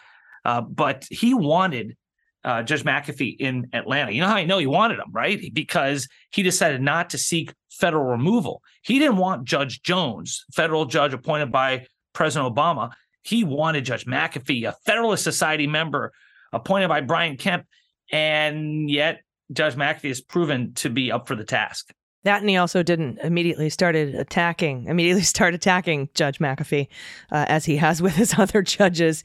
[0.46, 1.96] Uh, but he wanted
[2.43, 4.12] uh, Judge McAfee in Atlanta.
[4.12, 5.39] You know how I know he wanted him, right?
[5.53, 8.62] Because he decided not to seek federal removal.
[8.82, 12.91] He didn't want Judge Jones, federal judge appointed by President Obama.
[13.23, 16.12] He wanted Judge McAfee, a Federalist Society member
[16.51, 17.65] appointed by Brian Kemp.
[18.12, 21.93] And yet, Judge McAfee has proven to be up for the task.
[22.23, 26.88] That and he also didn't immediately started attacking, immediately start attacking Judge McAfee,
[27.32, 29.23] uh, as he has with his other judges.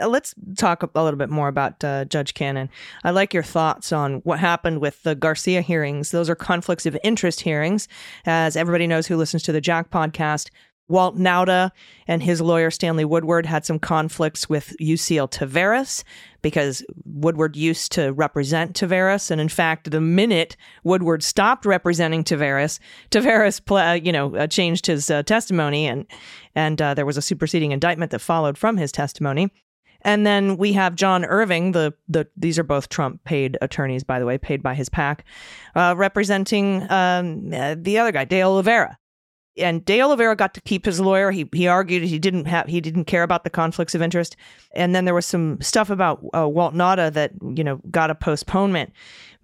[0.00, 2.70] Uh, let's talk a little bit more about uh, Judge Cannon.
[3.04, 6.10] I like your thoughts on what happened with the Garcia hearings.
[6.10, 7.88] Those are conflicts of interest hearings.
[8.24, 10.48] As everybody knows who listens to the Jack podcast,
[10.88, 11.70] Walt Nauta
[12.06, 16.04] and his lawyer Stanley Woodward had some conflicts with Yuscil Taveras
[16.42, 22.78] because Woodward used to represent Taveras, and in fact, the minute Woodward stopped representing Taveras,
[23.10, 26.04] Taveras, you know, uh, changed his uh, testimony, and
[26.54, 29.50] and uh, there was a superseding indictment that followed from his testimony.
[30.02, 34.18] And then we have John Irving, the the these are both Trump paid attorneys, by
[34.18, 35.24] the way, paid by his PAC,
[35.74, 38.98] uh, representing um, the other guy, De Oliveira.
[39.58, 41.30] And De Oliveira got to keep his lawyer.
[41.30, 44.34] He he argued he didn't have he didn't care about the conflicts of interest.
[44.74, 48.14] And then there was some stuff about uh, Walt Nauta that you know got a
[48.14, 48.92] postponement.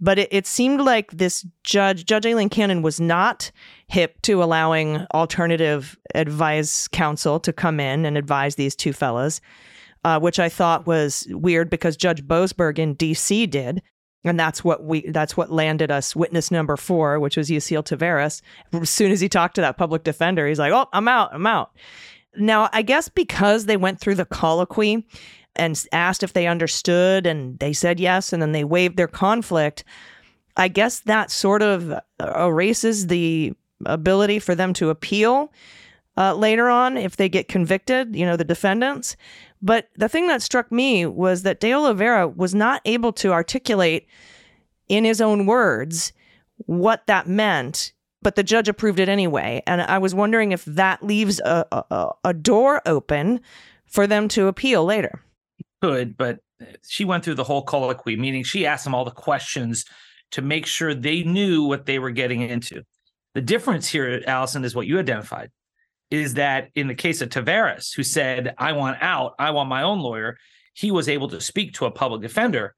[0.00, 3.50] But it, it seemed like this judge, Judge Aileen Cannon, was not
[3.88, 9.40] hip to allowing alternative advice counsel to come in and advise these two fellas
[10.04, 13.46] uh, which I thought was weird because Judge Boasberg in D.C.
[13.46, 13.82] did.
[14.24, 18.42] And that's what we that's what landed us witness number four, which was Yuscil Taveras.
[18.72, 21.46] As soon as he talked to that public defender, he's like, Oh, I'm out, I'm
[21.46, 21.70] out.
[22.36, 25.06] Now, I guess because they went through the colloquy
[25.56, 29.84] and asked if they understood and they said yes, and then they waived their conflict,
[30.56, 33.54] I guess that sort of erases the
[33.86, 35.52] ability for them to appeal
[36.18, 39.16] uh, later on if they get convicted, you know, the defendants.
[39.62, 44.08] But the thing that struck me was that De Oliveira was not able to articulate
[44.88, 46.12] in his own words
[46.66, 49.62] what that meant, but the judge approved it anyway.
[49.66, 53.40] And I was wondering if that leaves a, a, a door open
[53.86, 55.22] for them to appeal later.
[55.80, 56.40] Could, but
[56.86, 59.84] she went through the whole colloquy, meaning she asked them all the questions
[60.32, 62.82] to make sure they knew what they were getting into.
[63.34, 65.52] The difference here, Allison, is what you identified
[66.10, 69.82] is that in the case of Taveras, who said, I want out, I want my
[69.82, 70.38] own lawyer,
[70.72, 72.74] he was able to speak to a public defender.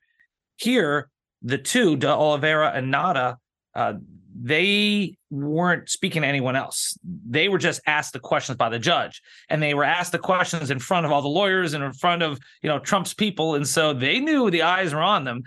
[0.57, 1.09] Here,
[1.43, 3.37] the two, De Oliveira and Nauta,
[3.75, 3.95] uh,
[4.43, 6.97] they weren't speaking to anyone else.
[7.05, 10.71] They were just asked the questions by the judge, and they were asked the questions
[10.71, 13.66] in front of all the lawyers and in front of you know Trump's people, and
[13.66, 15.43] so they knew the eyes were on them.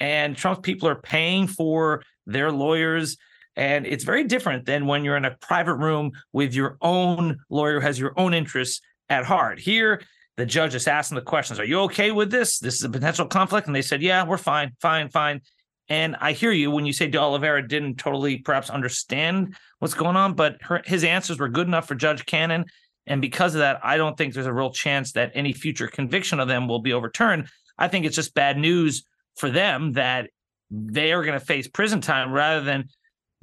[0.00, 3.16] And Trump's people are paying for their lawyers
[3.56, 7.74] and it's very different than when you're in a private room with your own lawyer
[7.74, 9.58] who has your own interests at heart.
[9.58, 10.02] Here,
[10.36, 12.58] the judge is asking the questions Are you okay with this?
[12.58, 13.66] This is a potential conflict.
[13.66, 15.42] And they said, Yeah, we're fine, fine, fine.
[15.88, 20.16] And I hear you when you say De Oliveira didn't totally perhaps understand what's going
[20.16, 22.64] on, but her, his answers were good enough for Judge Cannon.
[23.06, 26.40] And because of that, I don't think there's a real chance that any future conviction
[26.40, 27.48] of them will be overturned.
[27.76, 29.04] I think it's just bad news
[29.36, 30.30] for them that
[30.70, 32.88] they are going to face prison time rather than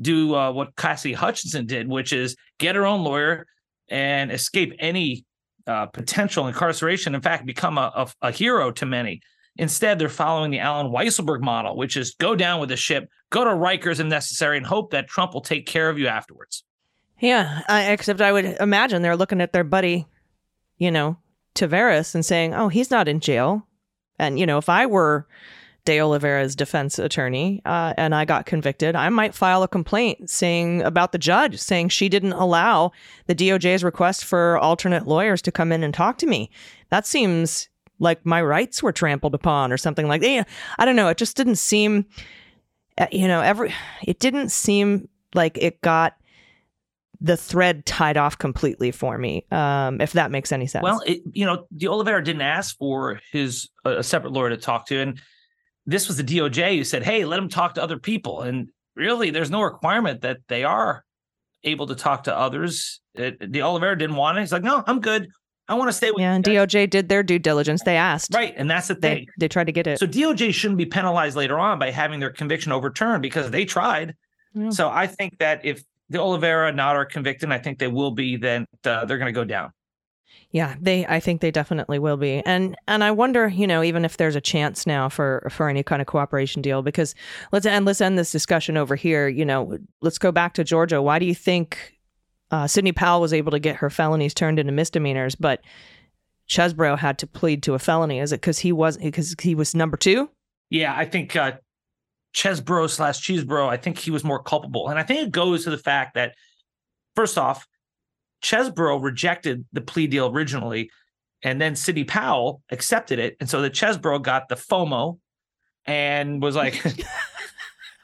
[0.02, 3.46] do uh, what Cassie Hutchinson did, which is get her own lawyer
[3.90, 5.26] and escape any
[5.68, 7.16] uh, potential incarceration.
[7.16, 9.22] In fact, become a, a, a hero to many.
[9.58, 13.44] Instead, they're following the Allen Weisselberg model, which is go down with the ship, go
[13.44, 16.64] to Rikers if necessary, and hope that Trump will take care of you afterwards.
[17.20, 20.08] Yeah, I, except I would imagine they're looking at their buddy,
[20.78, 21.18] you know,
[21.56, 23.68] Taveras and saying, "Oh, he's not in jail."
[24.18, 25.28] And you know, if I were
[25.90, 30.84] De Oliveira's defense attorney uh, and I got convicted, I might file a complaint saying
[30.84, 32.92] about the judge, saying she didn't allow
[33.26, 36.52] the DOJ's request for alternate lawyers to come in and talk to me.
[36.90, 40.48] That seems like my rights were trampled upon or something like that.
[40.78, 41.08] I don't know.
[41.08, 42.06] It just didn't seem,
[43.00, 43.74] uh, you know, every,
[44.04, 46.14] it didn't seem like it got
[47.20, 50.84] the thread tied off completely for me, um, if that makes any sense.
[50.84, 54.58] Well, it, you know, De Oliveira didn't ask for his uh, a separate lawyer to
[54.58, 55.20] talk to, and
[55.90, 59.30] this was the DOJ who said, "Hey, let them talk to other people." And really,
[59.32, 61.04] there's no requirement that they are
[61.64, 63.02] able to talk to others.
[63.16, 64.42] It, De Oliveira didn't want it.
[64.42, 65.28] He's like, "No, I'm good.
[65.68, 67.84] I want to stay with." yeah, and DOJ did their due diligence.
[67.84, 69.28] They asked, Right, and that's the They thing.
[69.40, 70.00] they tried to get it.
[70.00, 74.16] So DOJ shouldn't be penalized later on by having their conviction overturned because they tried.
[74.54, 74.70] Yeah.
[74.72, 78.38] So I think that if De Oliveira Nauta are convicted, I think they will be.
[78.38, 79.72] Then uh, they're going to go down.
[80.52, 82.42] Yeah, they I think they definitely will be.
[82.46, 85.84] And and I wonder, you know, even if there's a chance now for for any
[85.84, 87.14] kind of cooperation deal because
[87.52, 91.02] let's and let's end this discussion over here, you know, let's go back to Georgia.
[91.02, 92.00] Why do you think
[92.50, 95.62] uh, Sidney Powell was able to get her felonies turned into misdemeanors, but
[96.50, 98.20] Chesebro had to plead to a felony?
[98.20, 100.32] Is it because he was because he was number two?
[100.72, 101.54] Yeah, I think uh,
[102.34, 103.68] Chesebro slash Cheesebro.
[103.70, 106.34] I think he was more culpable, and I think it goes to the fact that
[107.16, 107.68] first off,
[108.42, 110.92] Chesebro rejected the plea deal originally,
[111.44, 115.20] and then Sidney Powell accepted it, and so the Chesebro got the FOMO
[115.86, 116.84] and was like,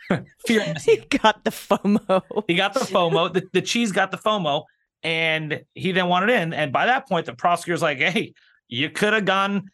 [0.46, 2.44] fear he got the FOMO.
[2.48, 3.34] He got the FOMO.
[3.34, 4.64] The, the cheese got the FOMO,
[5.04, 6.54] and he then wanted in.
[6.54, 8.34] And by that point, the prosecutor's like, "Hey,
[8.68, 9.70] you could have gone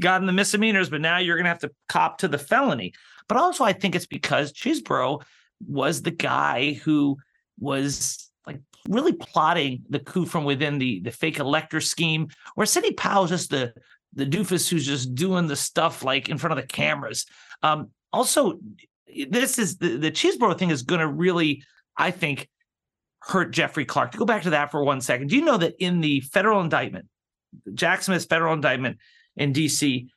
[0.00, 2.92] gotten the misdemeanors, but now you're gonna have to cop to the felony."
[3.28, 5.22] But also, I think it's because Cheesebro
[5.66, 7.16] was the guy who
[7.58, 12.92] was like really plotting the coup from within the the fake elector scheme, where Sidney
[12.92, 13.72] Powell is just the
[14.14, 17.26] the doofus who's just doing the stuff like in front of the cameras.
[17.62, 18.58] Um, also,
[19.28, 21.62] this is the, the Cheesebro thing is going to really,
[21.96, 22.48] I think,
[23.20, 24.12] hurt Jeffrey Clark.
[24.12, 26.60] To go back to that for one second, do you know that in the federal
[26.60, 27.06] indictment,
[27.74, 28.98] Jack Smith's federal indictment
[29.36, 30.08] in DC,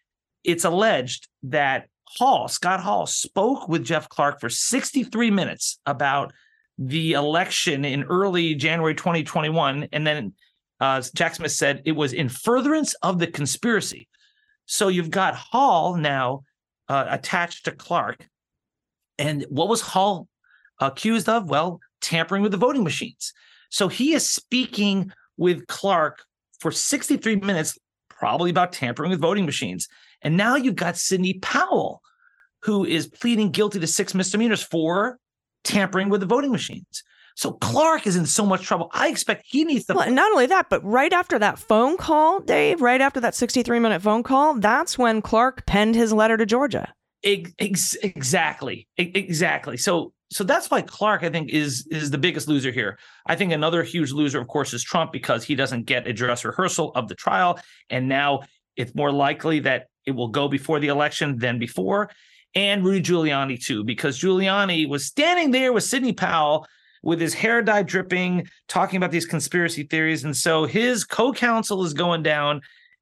[0.44, 6.34] it's alleged that Hall, Scott Hall, spoke with Jeff Clark for 63 minutes about
[6.78, 9.88] the election in early January 2021.
[9.92, 10.34] And then
[10.80, 14.08] uh, Jack Smith said it was in furtherance of the conspiracy.
[14.66, 16.44] So you've got Hall now
[16.90, 18.28] uh, attached to Clark.
[19.18, 20.28] And what was Hall
[20.82, 21.50] accused of?
[21.50, 23.34] Well, tampering with the voting machines.
[23.70, 26.24] So he is speaking with Clark
[26.60, 27.78] for 63 minutes,
[28.10, 29.88] probably about tampering with voting machines.
[30.22, 32.02] And now you've got Sidney Powell,
[32.64, 35.20] who is pleading guilty to six misdemeanors for
[35.66, 37.04] tampering with the voting machines.
[37.36, 38.90] So Clark is in so much trouble.
[38.94, 39.94] I expect he needs to.
[39.94, 43.80] Well, not only that, but right after that phone call, Dave, right after that 63
[43.80, 46.94] minute phone call, that's when Clark penned his letter to Georgia.
[47.24, 49.76] Ex- ex- exactly, E- exactly.
[49.76, 52.98] So, so that's why Clark, I think, is is the biggest loser here.
[53.26, 56.46] I think another huge loser, of course, is Trump because he doesn't get a dress
[56.46, 57.60] rehearsal of the trial,
[57.90, 58.42] and now
[58.78, 62.12] it's more likely that it will go before the election than before.
[62.56, 66.66] And Rudy Giuliani too, because Giuliani was standing there with Sidney Powell
[67.04, 71.94] with his hair dye dripping, talking about these conspiracy theories, and so his co-counsel is
[71.94, 72.62] going down.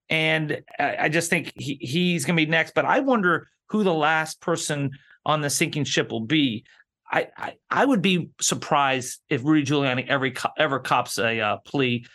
[0.09, 2.75] And I, just think he, he's going to be next.
[2.75, 4.91] But I wonder who the last person
[5.25, 6.65] on the sinking ship will be.
[7.09, 12.05] I, I, I would be surprised if Rudy Giuliani ever ever cops a uh, plea.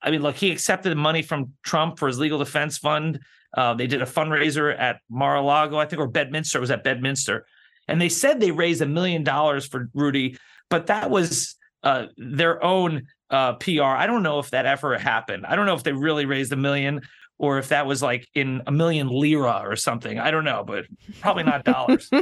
[0.00, 3.20] I mean, look, he accepted money from Trump for his legal defense fund.
[3.54, 6.58] Uh, they did a fundraiser at Mar-a-Lago, I think, or Bedminster.
[6.58, 7.46] It was at Bedminster,
[7.88, 10.38] and they said they raised a million dollars for Rudy,
[10.70, 13.82] but that was uh, their own uh, PR.
[13.82, 15.46] I don't know if that ever happened.
[15.46, 17.02] I don't know if they really raised a million
[17.38, 20.18] or if that was like in a million lira or something.
[20.18, 20.84] I don't know, but
[21.20, 22.08] probably not dollars.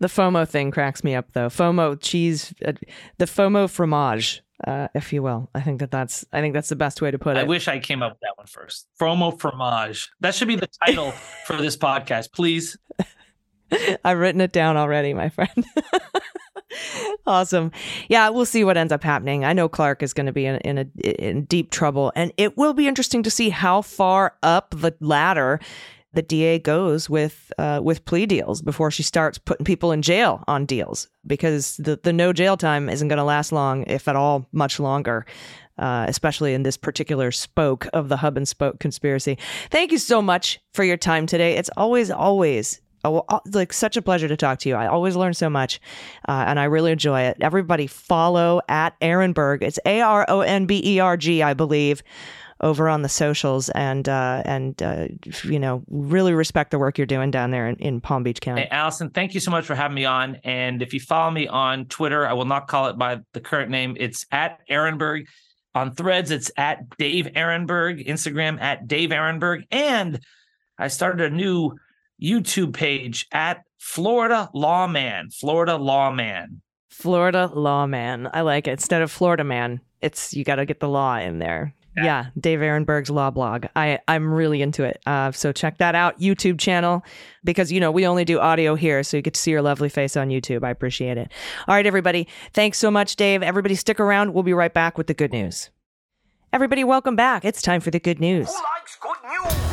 [0.00, 1.48] The FOMO thing cracks me up, though.
[1.48, 2.72] FOMO cheese, uh,
[3.18, 5.48] the FOMO fromage, uh, if you will.
[5.54, 7.40] I think that that's I think that's the best way to put it.
[7.40, 8.88] I wish I came up with that one first.
[9.00, 10.10] Promo fromage.
[10.20, 11.10] That should be the title
[11.46, 12.76] for this podcast, please.
[14.04, 15.64] I've written it down already, my friend.
[17.26, 17.70] awesome.
[18.08, 19.44] Yeah, we'll see what ends up happening.
[19.44, 22.56] I know Clark is going to be in, in a in deep trouble, and it
[22.56, 25.60] will be interesting to see how far up the ladder
[26.12, 30.42] the DA goes with uh, with plea deals before she starts putting people in jail
[30.48, 34.16] on deals because the the no jail time isn't going to last long, if at
[34.16, 35.26] all, much longer.
[35.78, 39.38] Uh, especially in this particular spoke of the hub and spoke conspiracy.
[39.70, 41.56] Thank you so much for your time today.
[41.56, 42.82] It's always, always
[43.52, 44.74] like such a pleasure to talk to you.
[44.74, 45.80] I always learn so much,
[46.28, 47.38] uh, and I really enjoy it.
[47.40, 49.62] Everybody follow at Aronberg.
[49.62, 52.02] It's A R O N B E R G, I believe,
[52.60, 55.06] over on the socials, and uh, and uh,
[55.44, 58.62] you know really respect the work you're doing down there in, in Palm Beach County.
[58.62, 60.36] Hey, Allison, thank you so much for having me on.
[60.44, 63.70] And if you follow me on Twitter, I will not call it by the current
[63.70, 63.96] name.
[63.98, 65.26] It's at Aronberg.
[65.72, 69.62] On threads, it's at Dave Aronberg, Instagram at Dave Aronberg.
[69.70, 70.18] And
[70.78, 71.78] I started a new
[72.20, 76.60] YouTube page at Florida Lawman, Florida Lawman.
[76.90, 78.28] Florida lawman.
[78.34, 78.72] I like it.
[78.72, 81.72] Instead of Florida man, it's you got to get the law in there.
[82.00, 82.04] Yeah.
[82.04, 82.26] Yeah.
[82.38, 83.66] Dave Aronberg's law blog.
[83.76, 85.00] I I'm really into it.
[85.06, 87.04] Uh, so check that out, YouTube channel,
[87.44, 89.88] because you know we only do audio here, so you get to see your lovely
[89.88, 90.64] face on YouTube.
[90.64, 91.30] I appreciate it.
[91.68, 92.26] All right, everybody.
[92.52, 93.42] Thanks so much, Dave.
[93.42, 94.34] Everybody, stick around.
[94.34, 95.70] We'll be right back with the good news.
[96.52, 97.44] Everybody, welcome back.
[97.44, 98.48] It's time for the good news.
[98.48, 99.69] Who likes good news?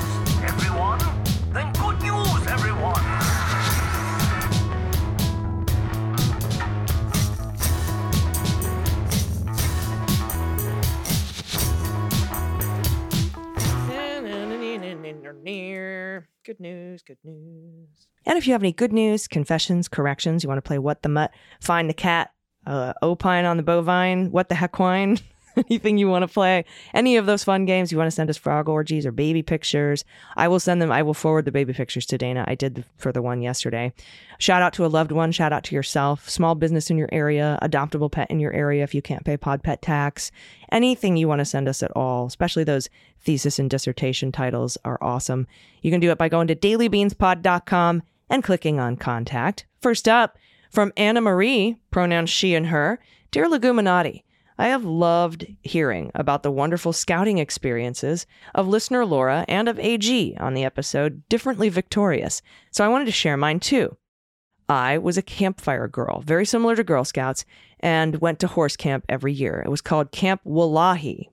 [16.45, 18.08] Good news, good news.
[18.26, 21.10] And if you have any good news, confessions, corrections, you want to play What the
[21.10, 21.32] Mutt,
[21.62, 22.32] Find the Cat,
[22.66, 25.18] uh, Opine on the Bovine, What the Heck Wine,
[25.70, 28.38] anything you want to play, any of those fun games, you want to send us
[28.38, 30.05] frog orgies or baby pictures,
[30.36, 30.91] I will send them.
[30.91, 32.45] I will forward the baby pictures to Dana.
[32.47, 33.93] I did for the one yesterday.
[34.39, 37.58] Shout out to a loved one, shout out to yourself, small business in your area,
[37.62, 40.32] adoptable pet in your area if you can't pay pod pet tax,
[40.72, 42.89] anything you want to send us at all, especially those
[43.22, 45.47] thesis and dissertation titles are awesome.
[45.82, 49.66] You can do it by going to dailybeanspod.com and clicking on contact.
[49.82, 50.38] First up,
[50.70, 52.99] from Anna Marie, pronouns she and her,
[53.32, 54.24] Dear Leguminati,
[54.60, 60.36] I have loved hearing about the wonderful scouting experiences of listener Laura and of AG
[60.39, 62.41] on the episode Differently Victorious,
[62.72, 63.97] so I wanted to share mine too.
[64.68, 67.45] I was a campfire girl, very similar to Girl Scouts,
[67.80, 69.62] and went to horse camp every year.
[69.64, 71.30] It was called Camp Wolahi,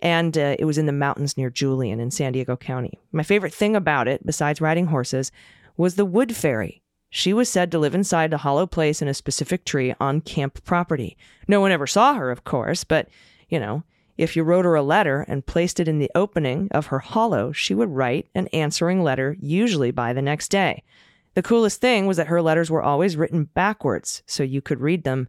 [0.00, 3.00] and uh, it was in the mountains near Julian in San Diego County.
[3.10, 5.32] My favorite thing about it, besides riding horses,
[5.76, 6.81] was the wood fairy.
[7.14, 10.64] She was said to live inside a hollow place in a specific tree on camp
[10.64, 11.18] property.
[11.46, 13.06] No one ever saw her, of course, but,
[13.50, 13.84] you know,
[14.16, 17.52] if you wrote her a letter and placed it in the opening of her hollow,
[17.52, 20.82] she would write an answering letter, usually by the next day.
[21.34, 25.04] The coolest thing was that her letters were always written backwards, so you could read
[25.04, 25.28] them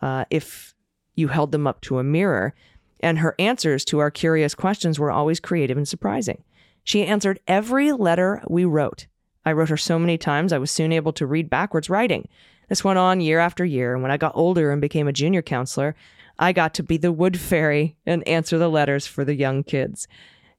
[0.00, 0.76] uh, if
[1.16, 2.54] you held them up to a mirror.
[3.00, 6.44] And her answers to our curious questions were always creative and surprising.
[6.84, 9.08] She answered every letter we wrote.
[9.46, 12.28] I wrote her so many times I was soon able to read backwards writing.
[12.68, 15.40] This went on year after year, and when I got older and became a junior
[15.40, 15.94] counselor,
[16.38, 20.08] I got to be the wood fairy and answer the letters for the young kids.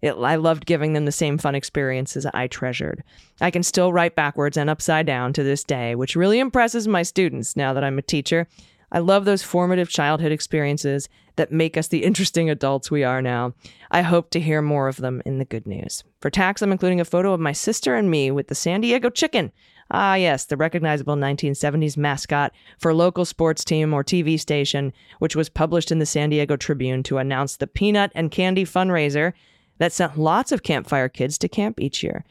[0.02, 3.04] It, I loved giving them the same fun experiences I treasured.
[3.42, 7.04] I can still write backwards and upside down to this day, which really impresses my
[7.04, 8.48] students now that I'm a teacher.
[8.92, 13.54] I love those formative childhood experiences that make us the interesting adults we are now.
[13.92, 16.04] I hope to hear more of them in the good news.
[16.20, 19.10] For tax, I'm including a photo of my sister and me with the San Diego
[19.10, 19.52] chicken.
[19.92, 25.48] Ah, yes, the recognizable 1970s mascot for local sports team or TV station, which was
[25.48, 29.34] published in the San Diego Tribune to announce the peanut and candy fundraiser
[29.78, 32.26] that sent lots of campfire kids to camp each year.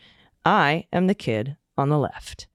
[0.44, 2.46] I am the kid on the left.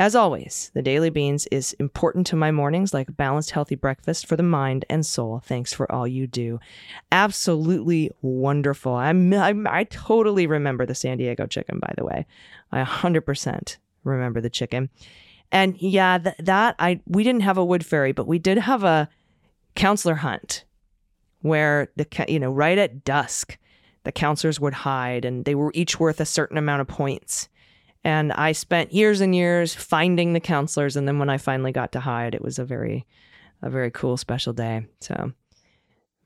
[0.00, 4.26] As always, the Daily Beans is important to my mornings like a balanced, healthy breakfast
[4.26, 5.42] for the mind and soul.
[5.44, 6.58] Thanks for all you do.
[7.12, 8.94] Absolutely wonderful.
[8.94, 12.24] I'm, I'm, I totally remember the San Diego chicken, by the way.
[12.72, 14.88] I 100% remember the chicken.
[15.52, 18.82] And yeah, th- that I we didn't have a wood fairy, but we did have
[18.82, 19.06] a
[19.74, 20.64] counselor hunt
[21.42, 23.58] where the you know right at dusk
[24.04, 27.50] the counselors would hide and they were each worth a certain amount of points
[28.04, 30.96] and I spent years and years finding the counselors.
[30.96, 33.06] And then when I finally got to hide, it was a very,
[33.62, 34.86] a very cool special day.
[35.00, 35.32] So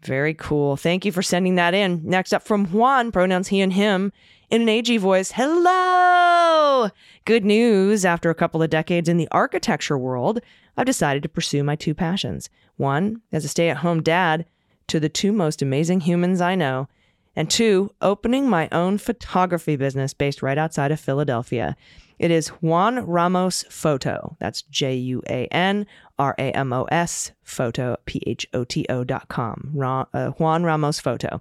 [0.02, 0.76] very cool.
[0.76, 2.02] Thank you for sending that in.
[2.04, 4.12] Next up from Juan, pronouns he and him,
[4.50, 5.32] in an AG voice.
[5.32, 6.90] Hello!
[7.24, 8.04] Good news.
[8.04, 10.40] After a couple of decades in the architecture world,
[10.76, 12.50] I've decided to pursue my two passions.
[12.76, 14.44] One, as a stay at home dad
[14.88, 16.88] to the two most amazing humans I know,
[17.36, 21.76] and two, opening my own photography business based right outside of Philadelphia.
[22.18, 24.36] It is Juan Ramos Photo.
[24.38, 25.86] That's J U A N
[26.18, 29.70] R A M O S photo, P H O T O dot com.
[29.74, 31.40] Ra- uh, Juan Ramos Photo.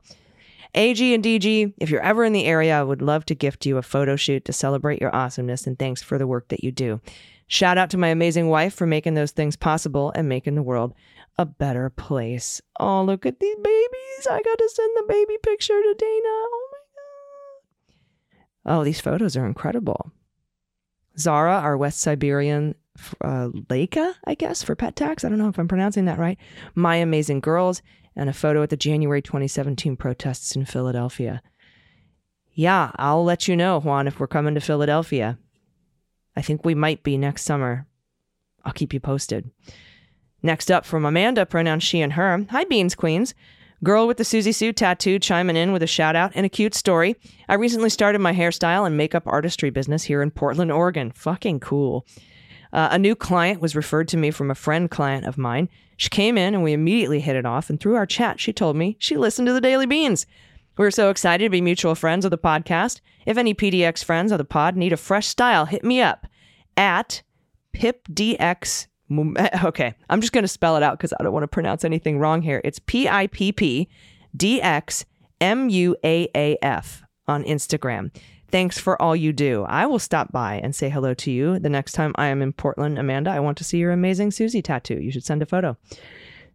[0.75, 3.77] AG and DG, if you're ever in the area, I would love to gift you
[3.77, 6.99] a photo shoot to celebrate your awesomeness and thanks for the work that you do.
[7.45, 10.95] Shout out to my amazing wife for making those things possible and making the world
[11.37, 12.61] a better place.
[12.79, 14.27] Oh, look at these babies.
[14.29, 16.23] I got to send the baby picture to Dana.
[16.25, 16.77] Oh my
[18.67, 18.79] God.
[18.79, 20.11] Oh, these photos are incredible.
[21.17, 22.75] Zara, our West Siberian
[23.21, 25.23] uh, Laika, I guess, for pet tax.
[25.23, 26.37] I don't know if I'm pronouncing that right.
[26.75, 27.81] My Amazing Girls,
[28.15, 31.41] and a photo at the January 2017 protests in Philadelphia.
[32.53, 35.39] Yeah, I'll let you know, Juan, if we're coming to Philadelphia.
[36.35, 37.87] I think we might be next summer.
[38.63, 39.49] I'll keep you posted.
[40.43, 42.45] Next up from Amanda, pronounced she and her.
[42.51, 43.33] Hi, Beans Queens.
[43.83, 46.75] Girl with the Siouxsie Sioux tattoo chiming in with a shout out and a cute
[46.75, 47.15] story.
[47.49, 51.11] I recently started my hairstyle and makeup artistry business here in Portland, Oregon.
[51.11, 52.05] Fucking cool.
[52.71, 55.69] Uh, a new client was referred to me from a friend client of mine.
[55.97, 57.69] She came in and we immediately hit it off.
[57.69, 60.25] And through our chat, she told me she listened to the Daily Beans.
[60.77, 62.99] We're so excited to be mutual friends of the podcast.
[63.25, 66.25] If any PDX friends of the pod need a fresh style, hit me up
[66.75, 67.21] at
[67.75, 68.87] pipdx.
[69.63, 72.19] Okay, I'm just going to spell it out because I don't want to pronounce anything
[72.19, 72.61] wrong here.
[72.63, 73.87] It's P I P P
[74.35, 75.05] D X
[75.39, 78.11] M U A A F on Instagram.
[78.53, 79.63] Thanks for all you do.
[79.63, 82.53] I will stop by and say hello to you the next time I am in
[82.53, 83.31] Portland, Amanda.
[83.31, 85.01] I want to see your amazing Siouxsie tattoo.
[85.01, 85.75] You should send a photo.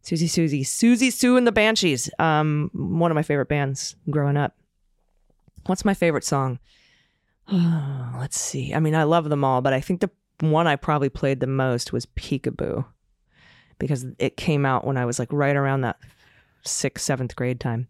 [0.05, 2.09] Siouxsie, Siouxsie, Siouxsie Sioux and the Banshees.
[2.21, 4.55] Um, one of my favorite bands growing up.
[5.67, 6.61] What's my favorite song?
[7.53, 8.73] Let's see.
[8.73, 11.47] I mean, I love them all, but I think the one I probably played the
[11.47, 12.85] most was Peekaboo
[13.79, 15.99] because it came out when I was like right around that
[16.63, 17.89] sixth, seventh grade time.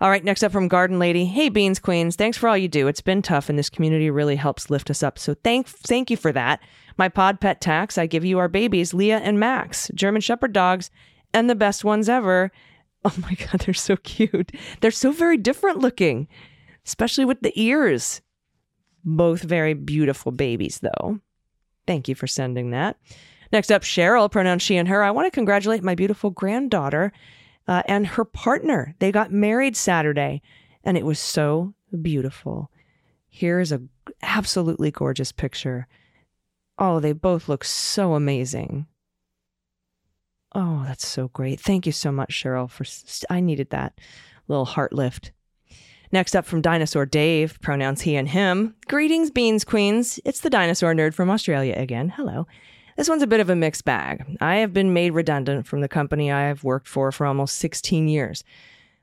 [0.00, 1.24] All right, next up from Garden Lady.
[1.24, 2.88] Hey, Beans Queens, thanks for all you do.
[2.88, 5.18] It's been tough, and this community really helps lift us up.
[5.18, 6.60] So thank thank you for that.
[6.96, 10.90] My pod pet tax, I give you our babies, Leah and Max, German Shepherd dogs,
[11.32, 12.50] and the best ones ever.
[13.06, 14.50] Oh my God, they're so cute.
[14.80, 16.26] They're so very different looking,
[16.86, 18.22] especially with the ears.
[19.04, 21.20] Both very beautiful babies, though.
[21.86, 22.96] Thank you for sending that.
[23.52, 25.02] Next up, Cheryl, pronounced she and her.
[25.02, 27.12] I want to congratulate my beautiful granddaughter
[27.68, 28.94] uh, and her partner.
[28.98, 30.42] They got married Saturday,
[30.82, 32.70] and it was so beautiful.
[33.28, 33.82] Here's a
[34.22, 35.86] absolutely gorgeous picture.
[36.78, 38.86] Oh, they both look so amazing.
[40.54, 41.60] Oh, that's so great.
[41.60, 42.70] Thank you so much, Cheryl.
[42.70, 42.84] For
[43.28, 43.98] I needed that
[44.48, 45.32] little heart lift.
[46.14, 48.76] Next up from Dinosaur Dave, pronouns he and him.
[48.86, 50.20] Greetings, Beans Queens.
[50.24, 52.08] It's the dinosaur nerd from Australia again.
[52.08, 52.46] Hello.
[52.96, 54.24] This one's a bit of a mixed bag.
[54.40, 58.06] I have been made redundant from the company I have worked for for almost 16
[58.06, 58.44] years.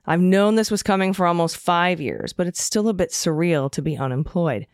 [0.06, 3.70] I've known this was coming for almost five years, but it's still a bit surreal
[3.74, 4.66] to be unemployed.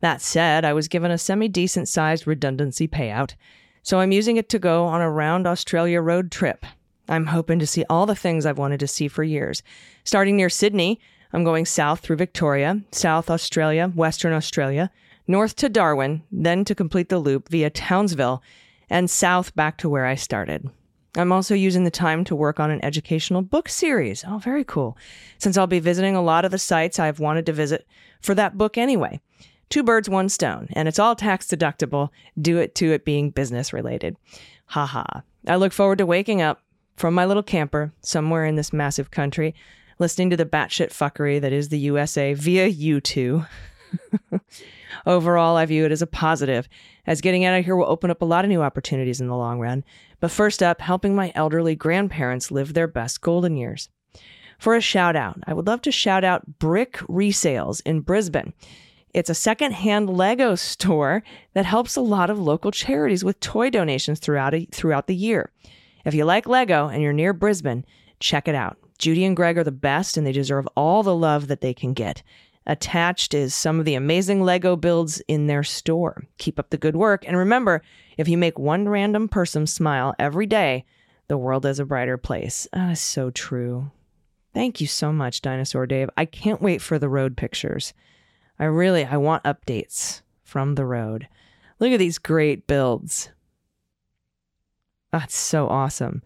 [0.00, 3.36] That said, I was given a semi decent sized redundancy payout,
[3.84, 6.66] so I'm using it to go on a round Australia road trip.
[7.08, 9.62] I'm hoping to see all the things I've wanted to see for years.
[10.02, 10.98] Starting near Sydney,
[11.34, 14.92] I'm going south through Victoria, South Australia, Western Australia,
[15.26, 18.40] north to Darwin, then to complete the loop via Townsville,
[18.88, 20.70] and south back to where I started.
[21.16, 24.24] I'm also using the time to work on an educational book series.
[24.24, 24.96] Oh, very cool.
[25.38, 27.84] Since I'll be visiting a lot of the sites I've wanted to visit
[28.20, 29.20] for that book anyway.
[29.70, 32.10] Two birds, one stone, and it's all tax deductible,
[32.40, 34.16] due it to it being business related.
[34.66, 35.22] Haha.
[35.48, 36.62] I look forward to waking up
[36.96, 39.52] from my little camper somewhere in this massive country,
[39.98, 43.44] listening to the batshit fuckery that is the USA via you two.
[45.06, 46.68] Overall, I view it as a positive,
[47.06, 49.36] as getting out of here will open up a lot of new opportunities in the
[49.36, 49.84] long run.
[50.20, 53.88] But first up, helping my elderly grandparents live their best golden years.
[54.58, 58.54] For a shout out, I would love to shout out Brick Resales in Brisbane.
[59.12, 61.22] It's a secondhand Lego store
[61.52, 65.52] that helps a lot of local charities with toy donations throughout, a, throughout the year.
[66.04, 67.84] If you like Lego and you're near Brisbane,
[68.18, 68.78] check it out.
[68.98, 71.92] Judy and Greg are the best and they deserve all the love that they can
[71.92, 72.22] get.
[72.66, 76.24] Attached is some of the amazing Lego builds in their store.
[76.38, 77.24] Keep up the good work.
[77.26, 77.82] And remember,
[78.16, 80.84] if you make one random person smile every day,
[81.28, 82.66] the world is a brighter place.
[82.72, 83.90] Ah, so true.
[84.54, 86.08] Thank you so much, Dinosaur Dave.
[86.16, 87.92] I can't wait for the road pictures.
[88.58, 91.28] I really I want updates from the road.
[91.80, 93.30] Look at these great builds.
[95.10, 96.22] That's so awesome.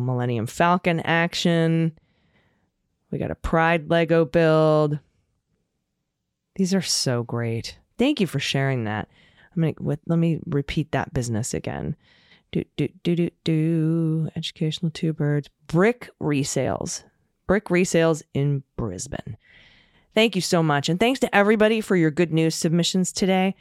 [0.00, 1.92] Millennium Falcon action.
[3.10, 4.98] We got a Pride Lego build.
[6.56, 7.78] These are so great.
[7.98, 9.08] Thank you for sharing that.
[9.54, 11.96] I'm gonna with, let me repeat that business again.
[12.52, 14.28] Do do do do do.
[14.36, 15.48] Educational two birds.
[15.66, 17.04] Brick resales.
[17.46, 19.36] Brick resales in Brisbane.
[20.14, 23.56] Thank you so much, and thanks to everybody for your good news submissions today.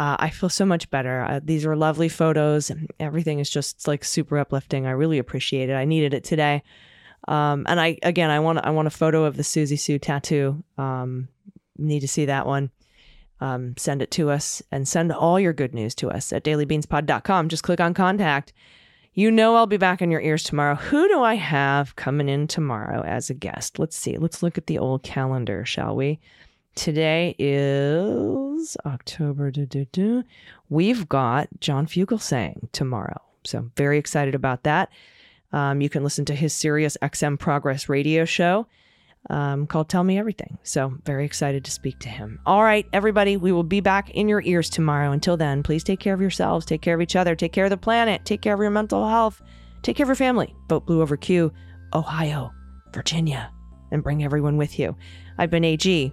[0.00, 1.20] Uh, I feel so much better.
[1.28, 2.72] Uh, these are lovely photos.
[2.98, 4.86] Everything is just like super uplifting.
[4.86, 5.74] I really appreciate it.
[5.74, 6.62] I needed it today.
[7.28, 10.64] Um, and I again, I want I want a photo of the Siouxsie Sioux tattoo.
[10.78, 11.28] Um,
[11.76, 12.70] need to see that one.
[13.40, 17.50] Um, send it to us and send all your good news to us at dailybeanspod.com.
[17.50, 18.54] Just click on contact.
[19.12, 20.76] You know I'll be back in your ears tomorrow.
[20.76, 23.78] Who do I have coming in tomorrow as a guest?
[23.78, 24.16] Let's see.
[24.16, 26.20] Let's look at the old calendar, shall we?
[26.74, 29.50] Today is October.
[29.50, 30.24] doo, doo, doo.
[30.68, 33.20] We've got John Fugelsang tomorrow.
[33.44, 34.90] So I'm very excited about that.
[35.52, 38.66] Um, you can listen to his Sirius XM Progress radio show
[39.28, 40.58] um, called Tell Me Everything.
[40.62, 42.40] So very excited to speak to him.
[42.46, 45.12] All right, everybody, we will be back in your ears tomorrow.
[45.12, 47.70] Until then, please take care of yourselves, take care of each other, take care of
[47.70, 49.42] the planet, take care of your mental health,
[49.82, 50.54] take care of your family.
[50.68, 51.52] Vote blue over Q,
[51.92, 52.52] Ohio,
[52.92, 53.50] Virginia,
[53.90, 54.96] and bring everyone with you.
[55.36, 56.12] I've been AG,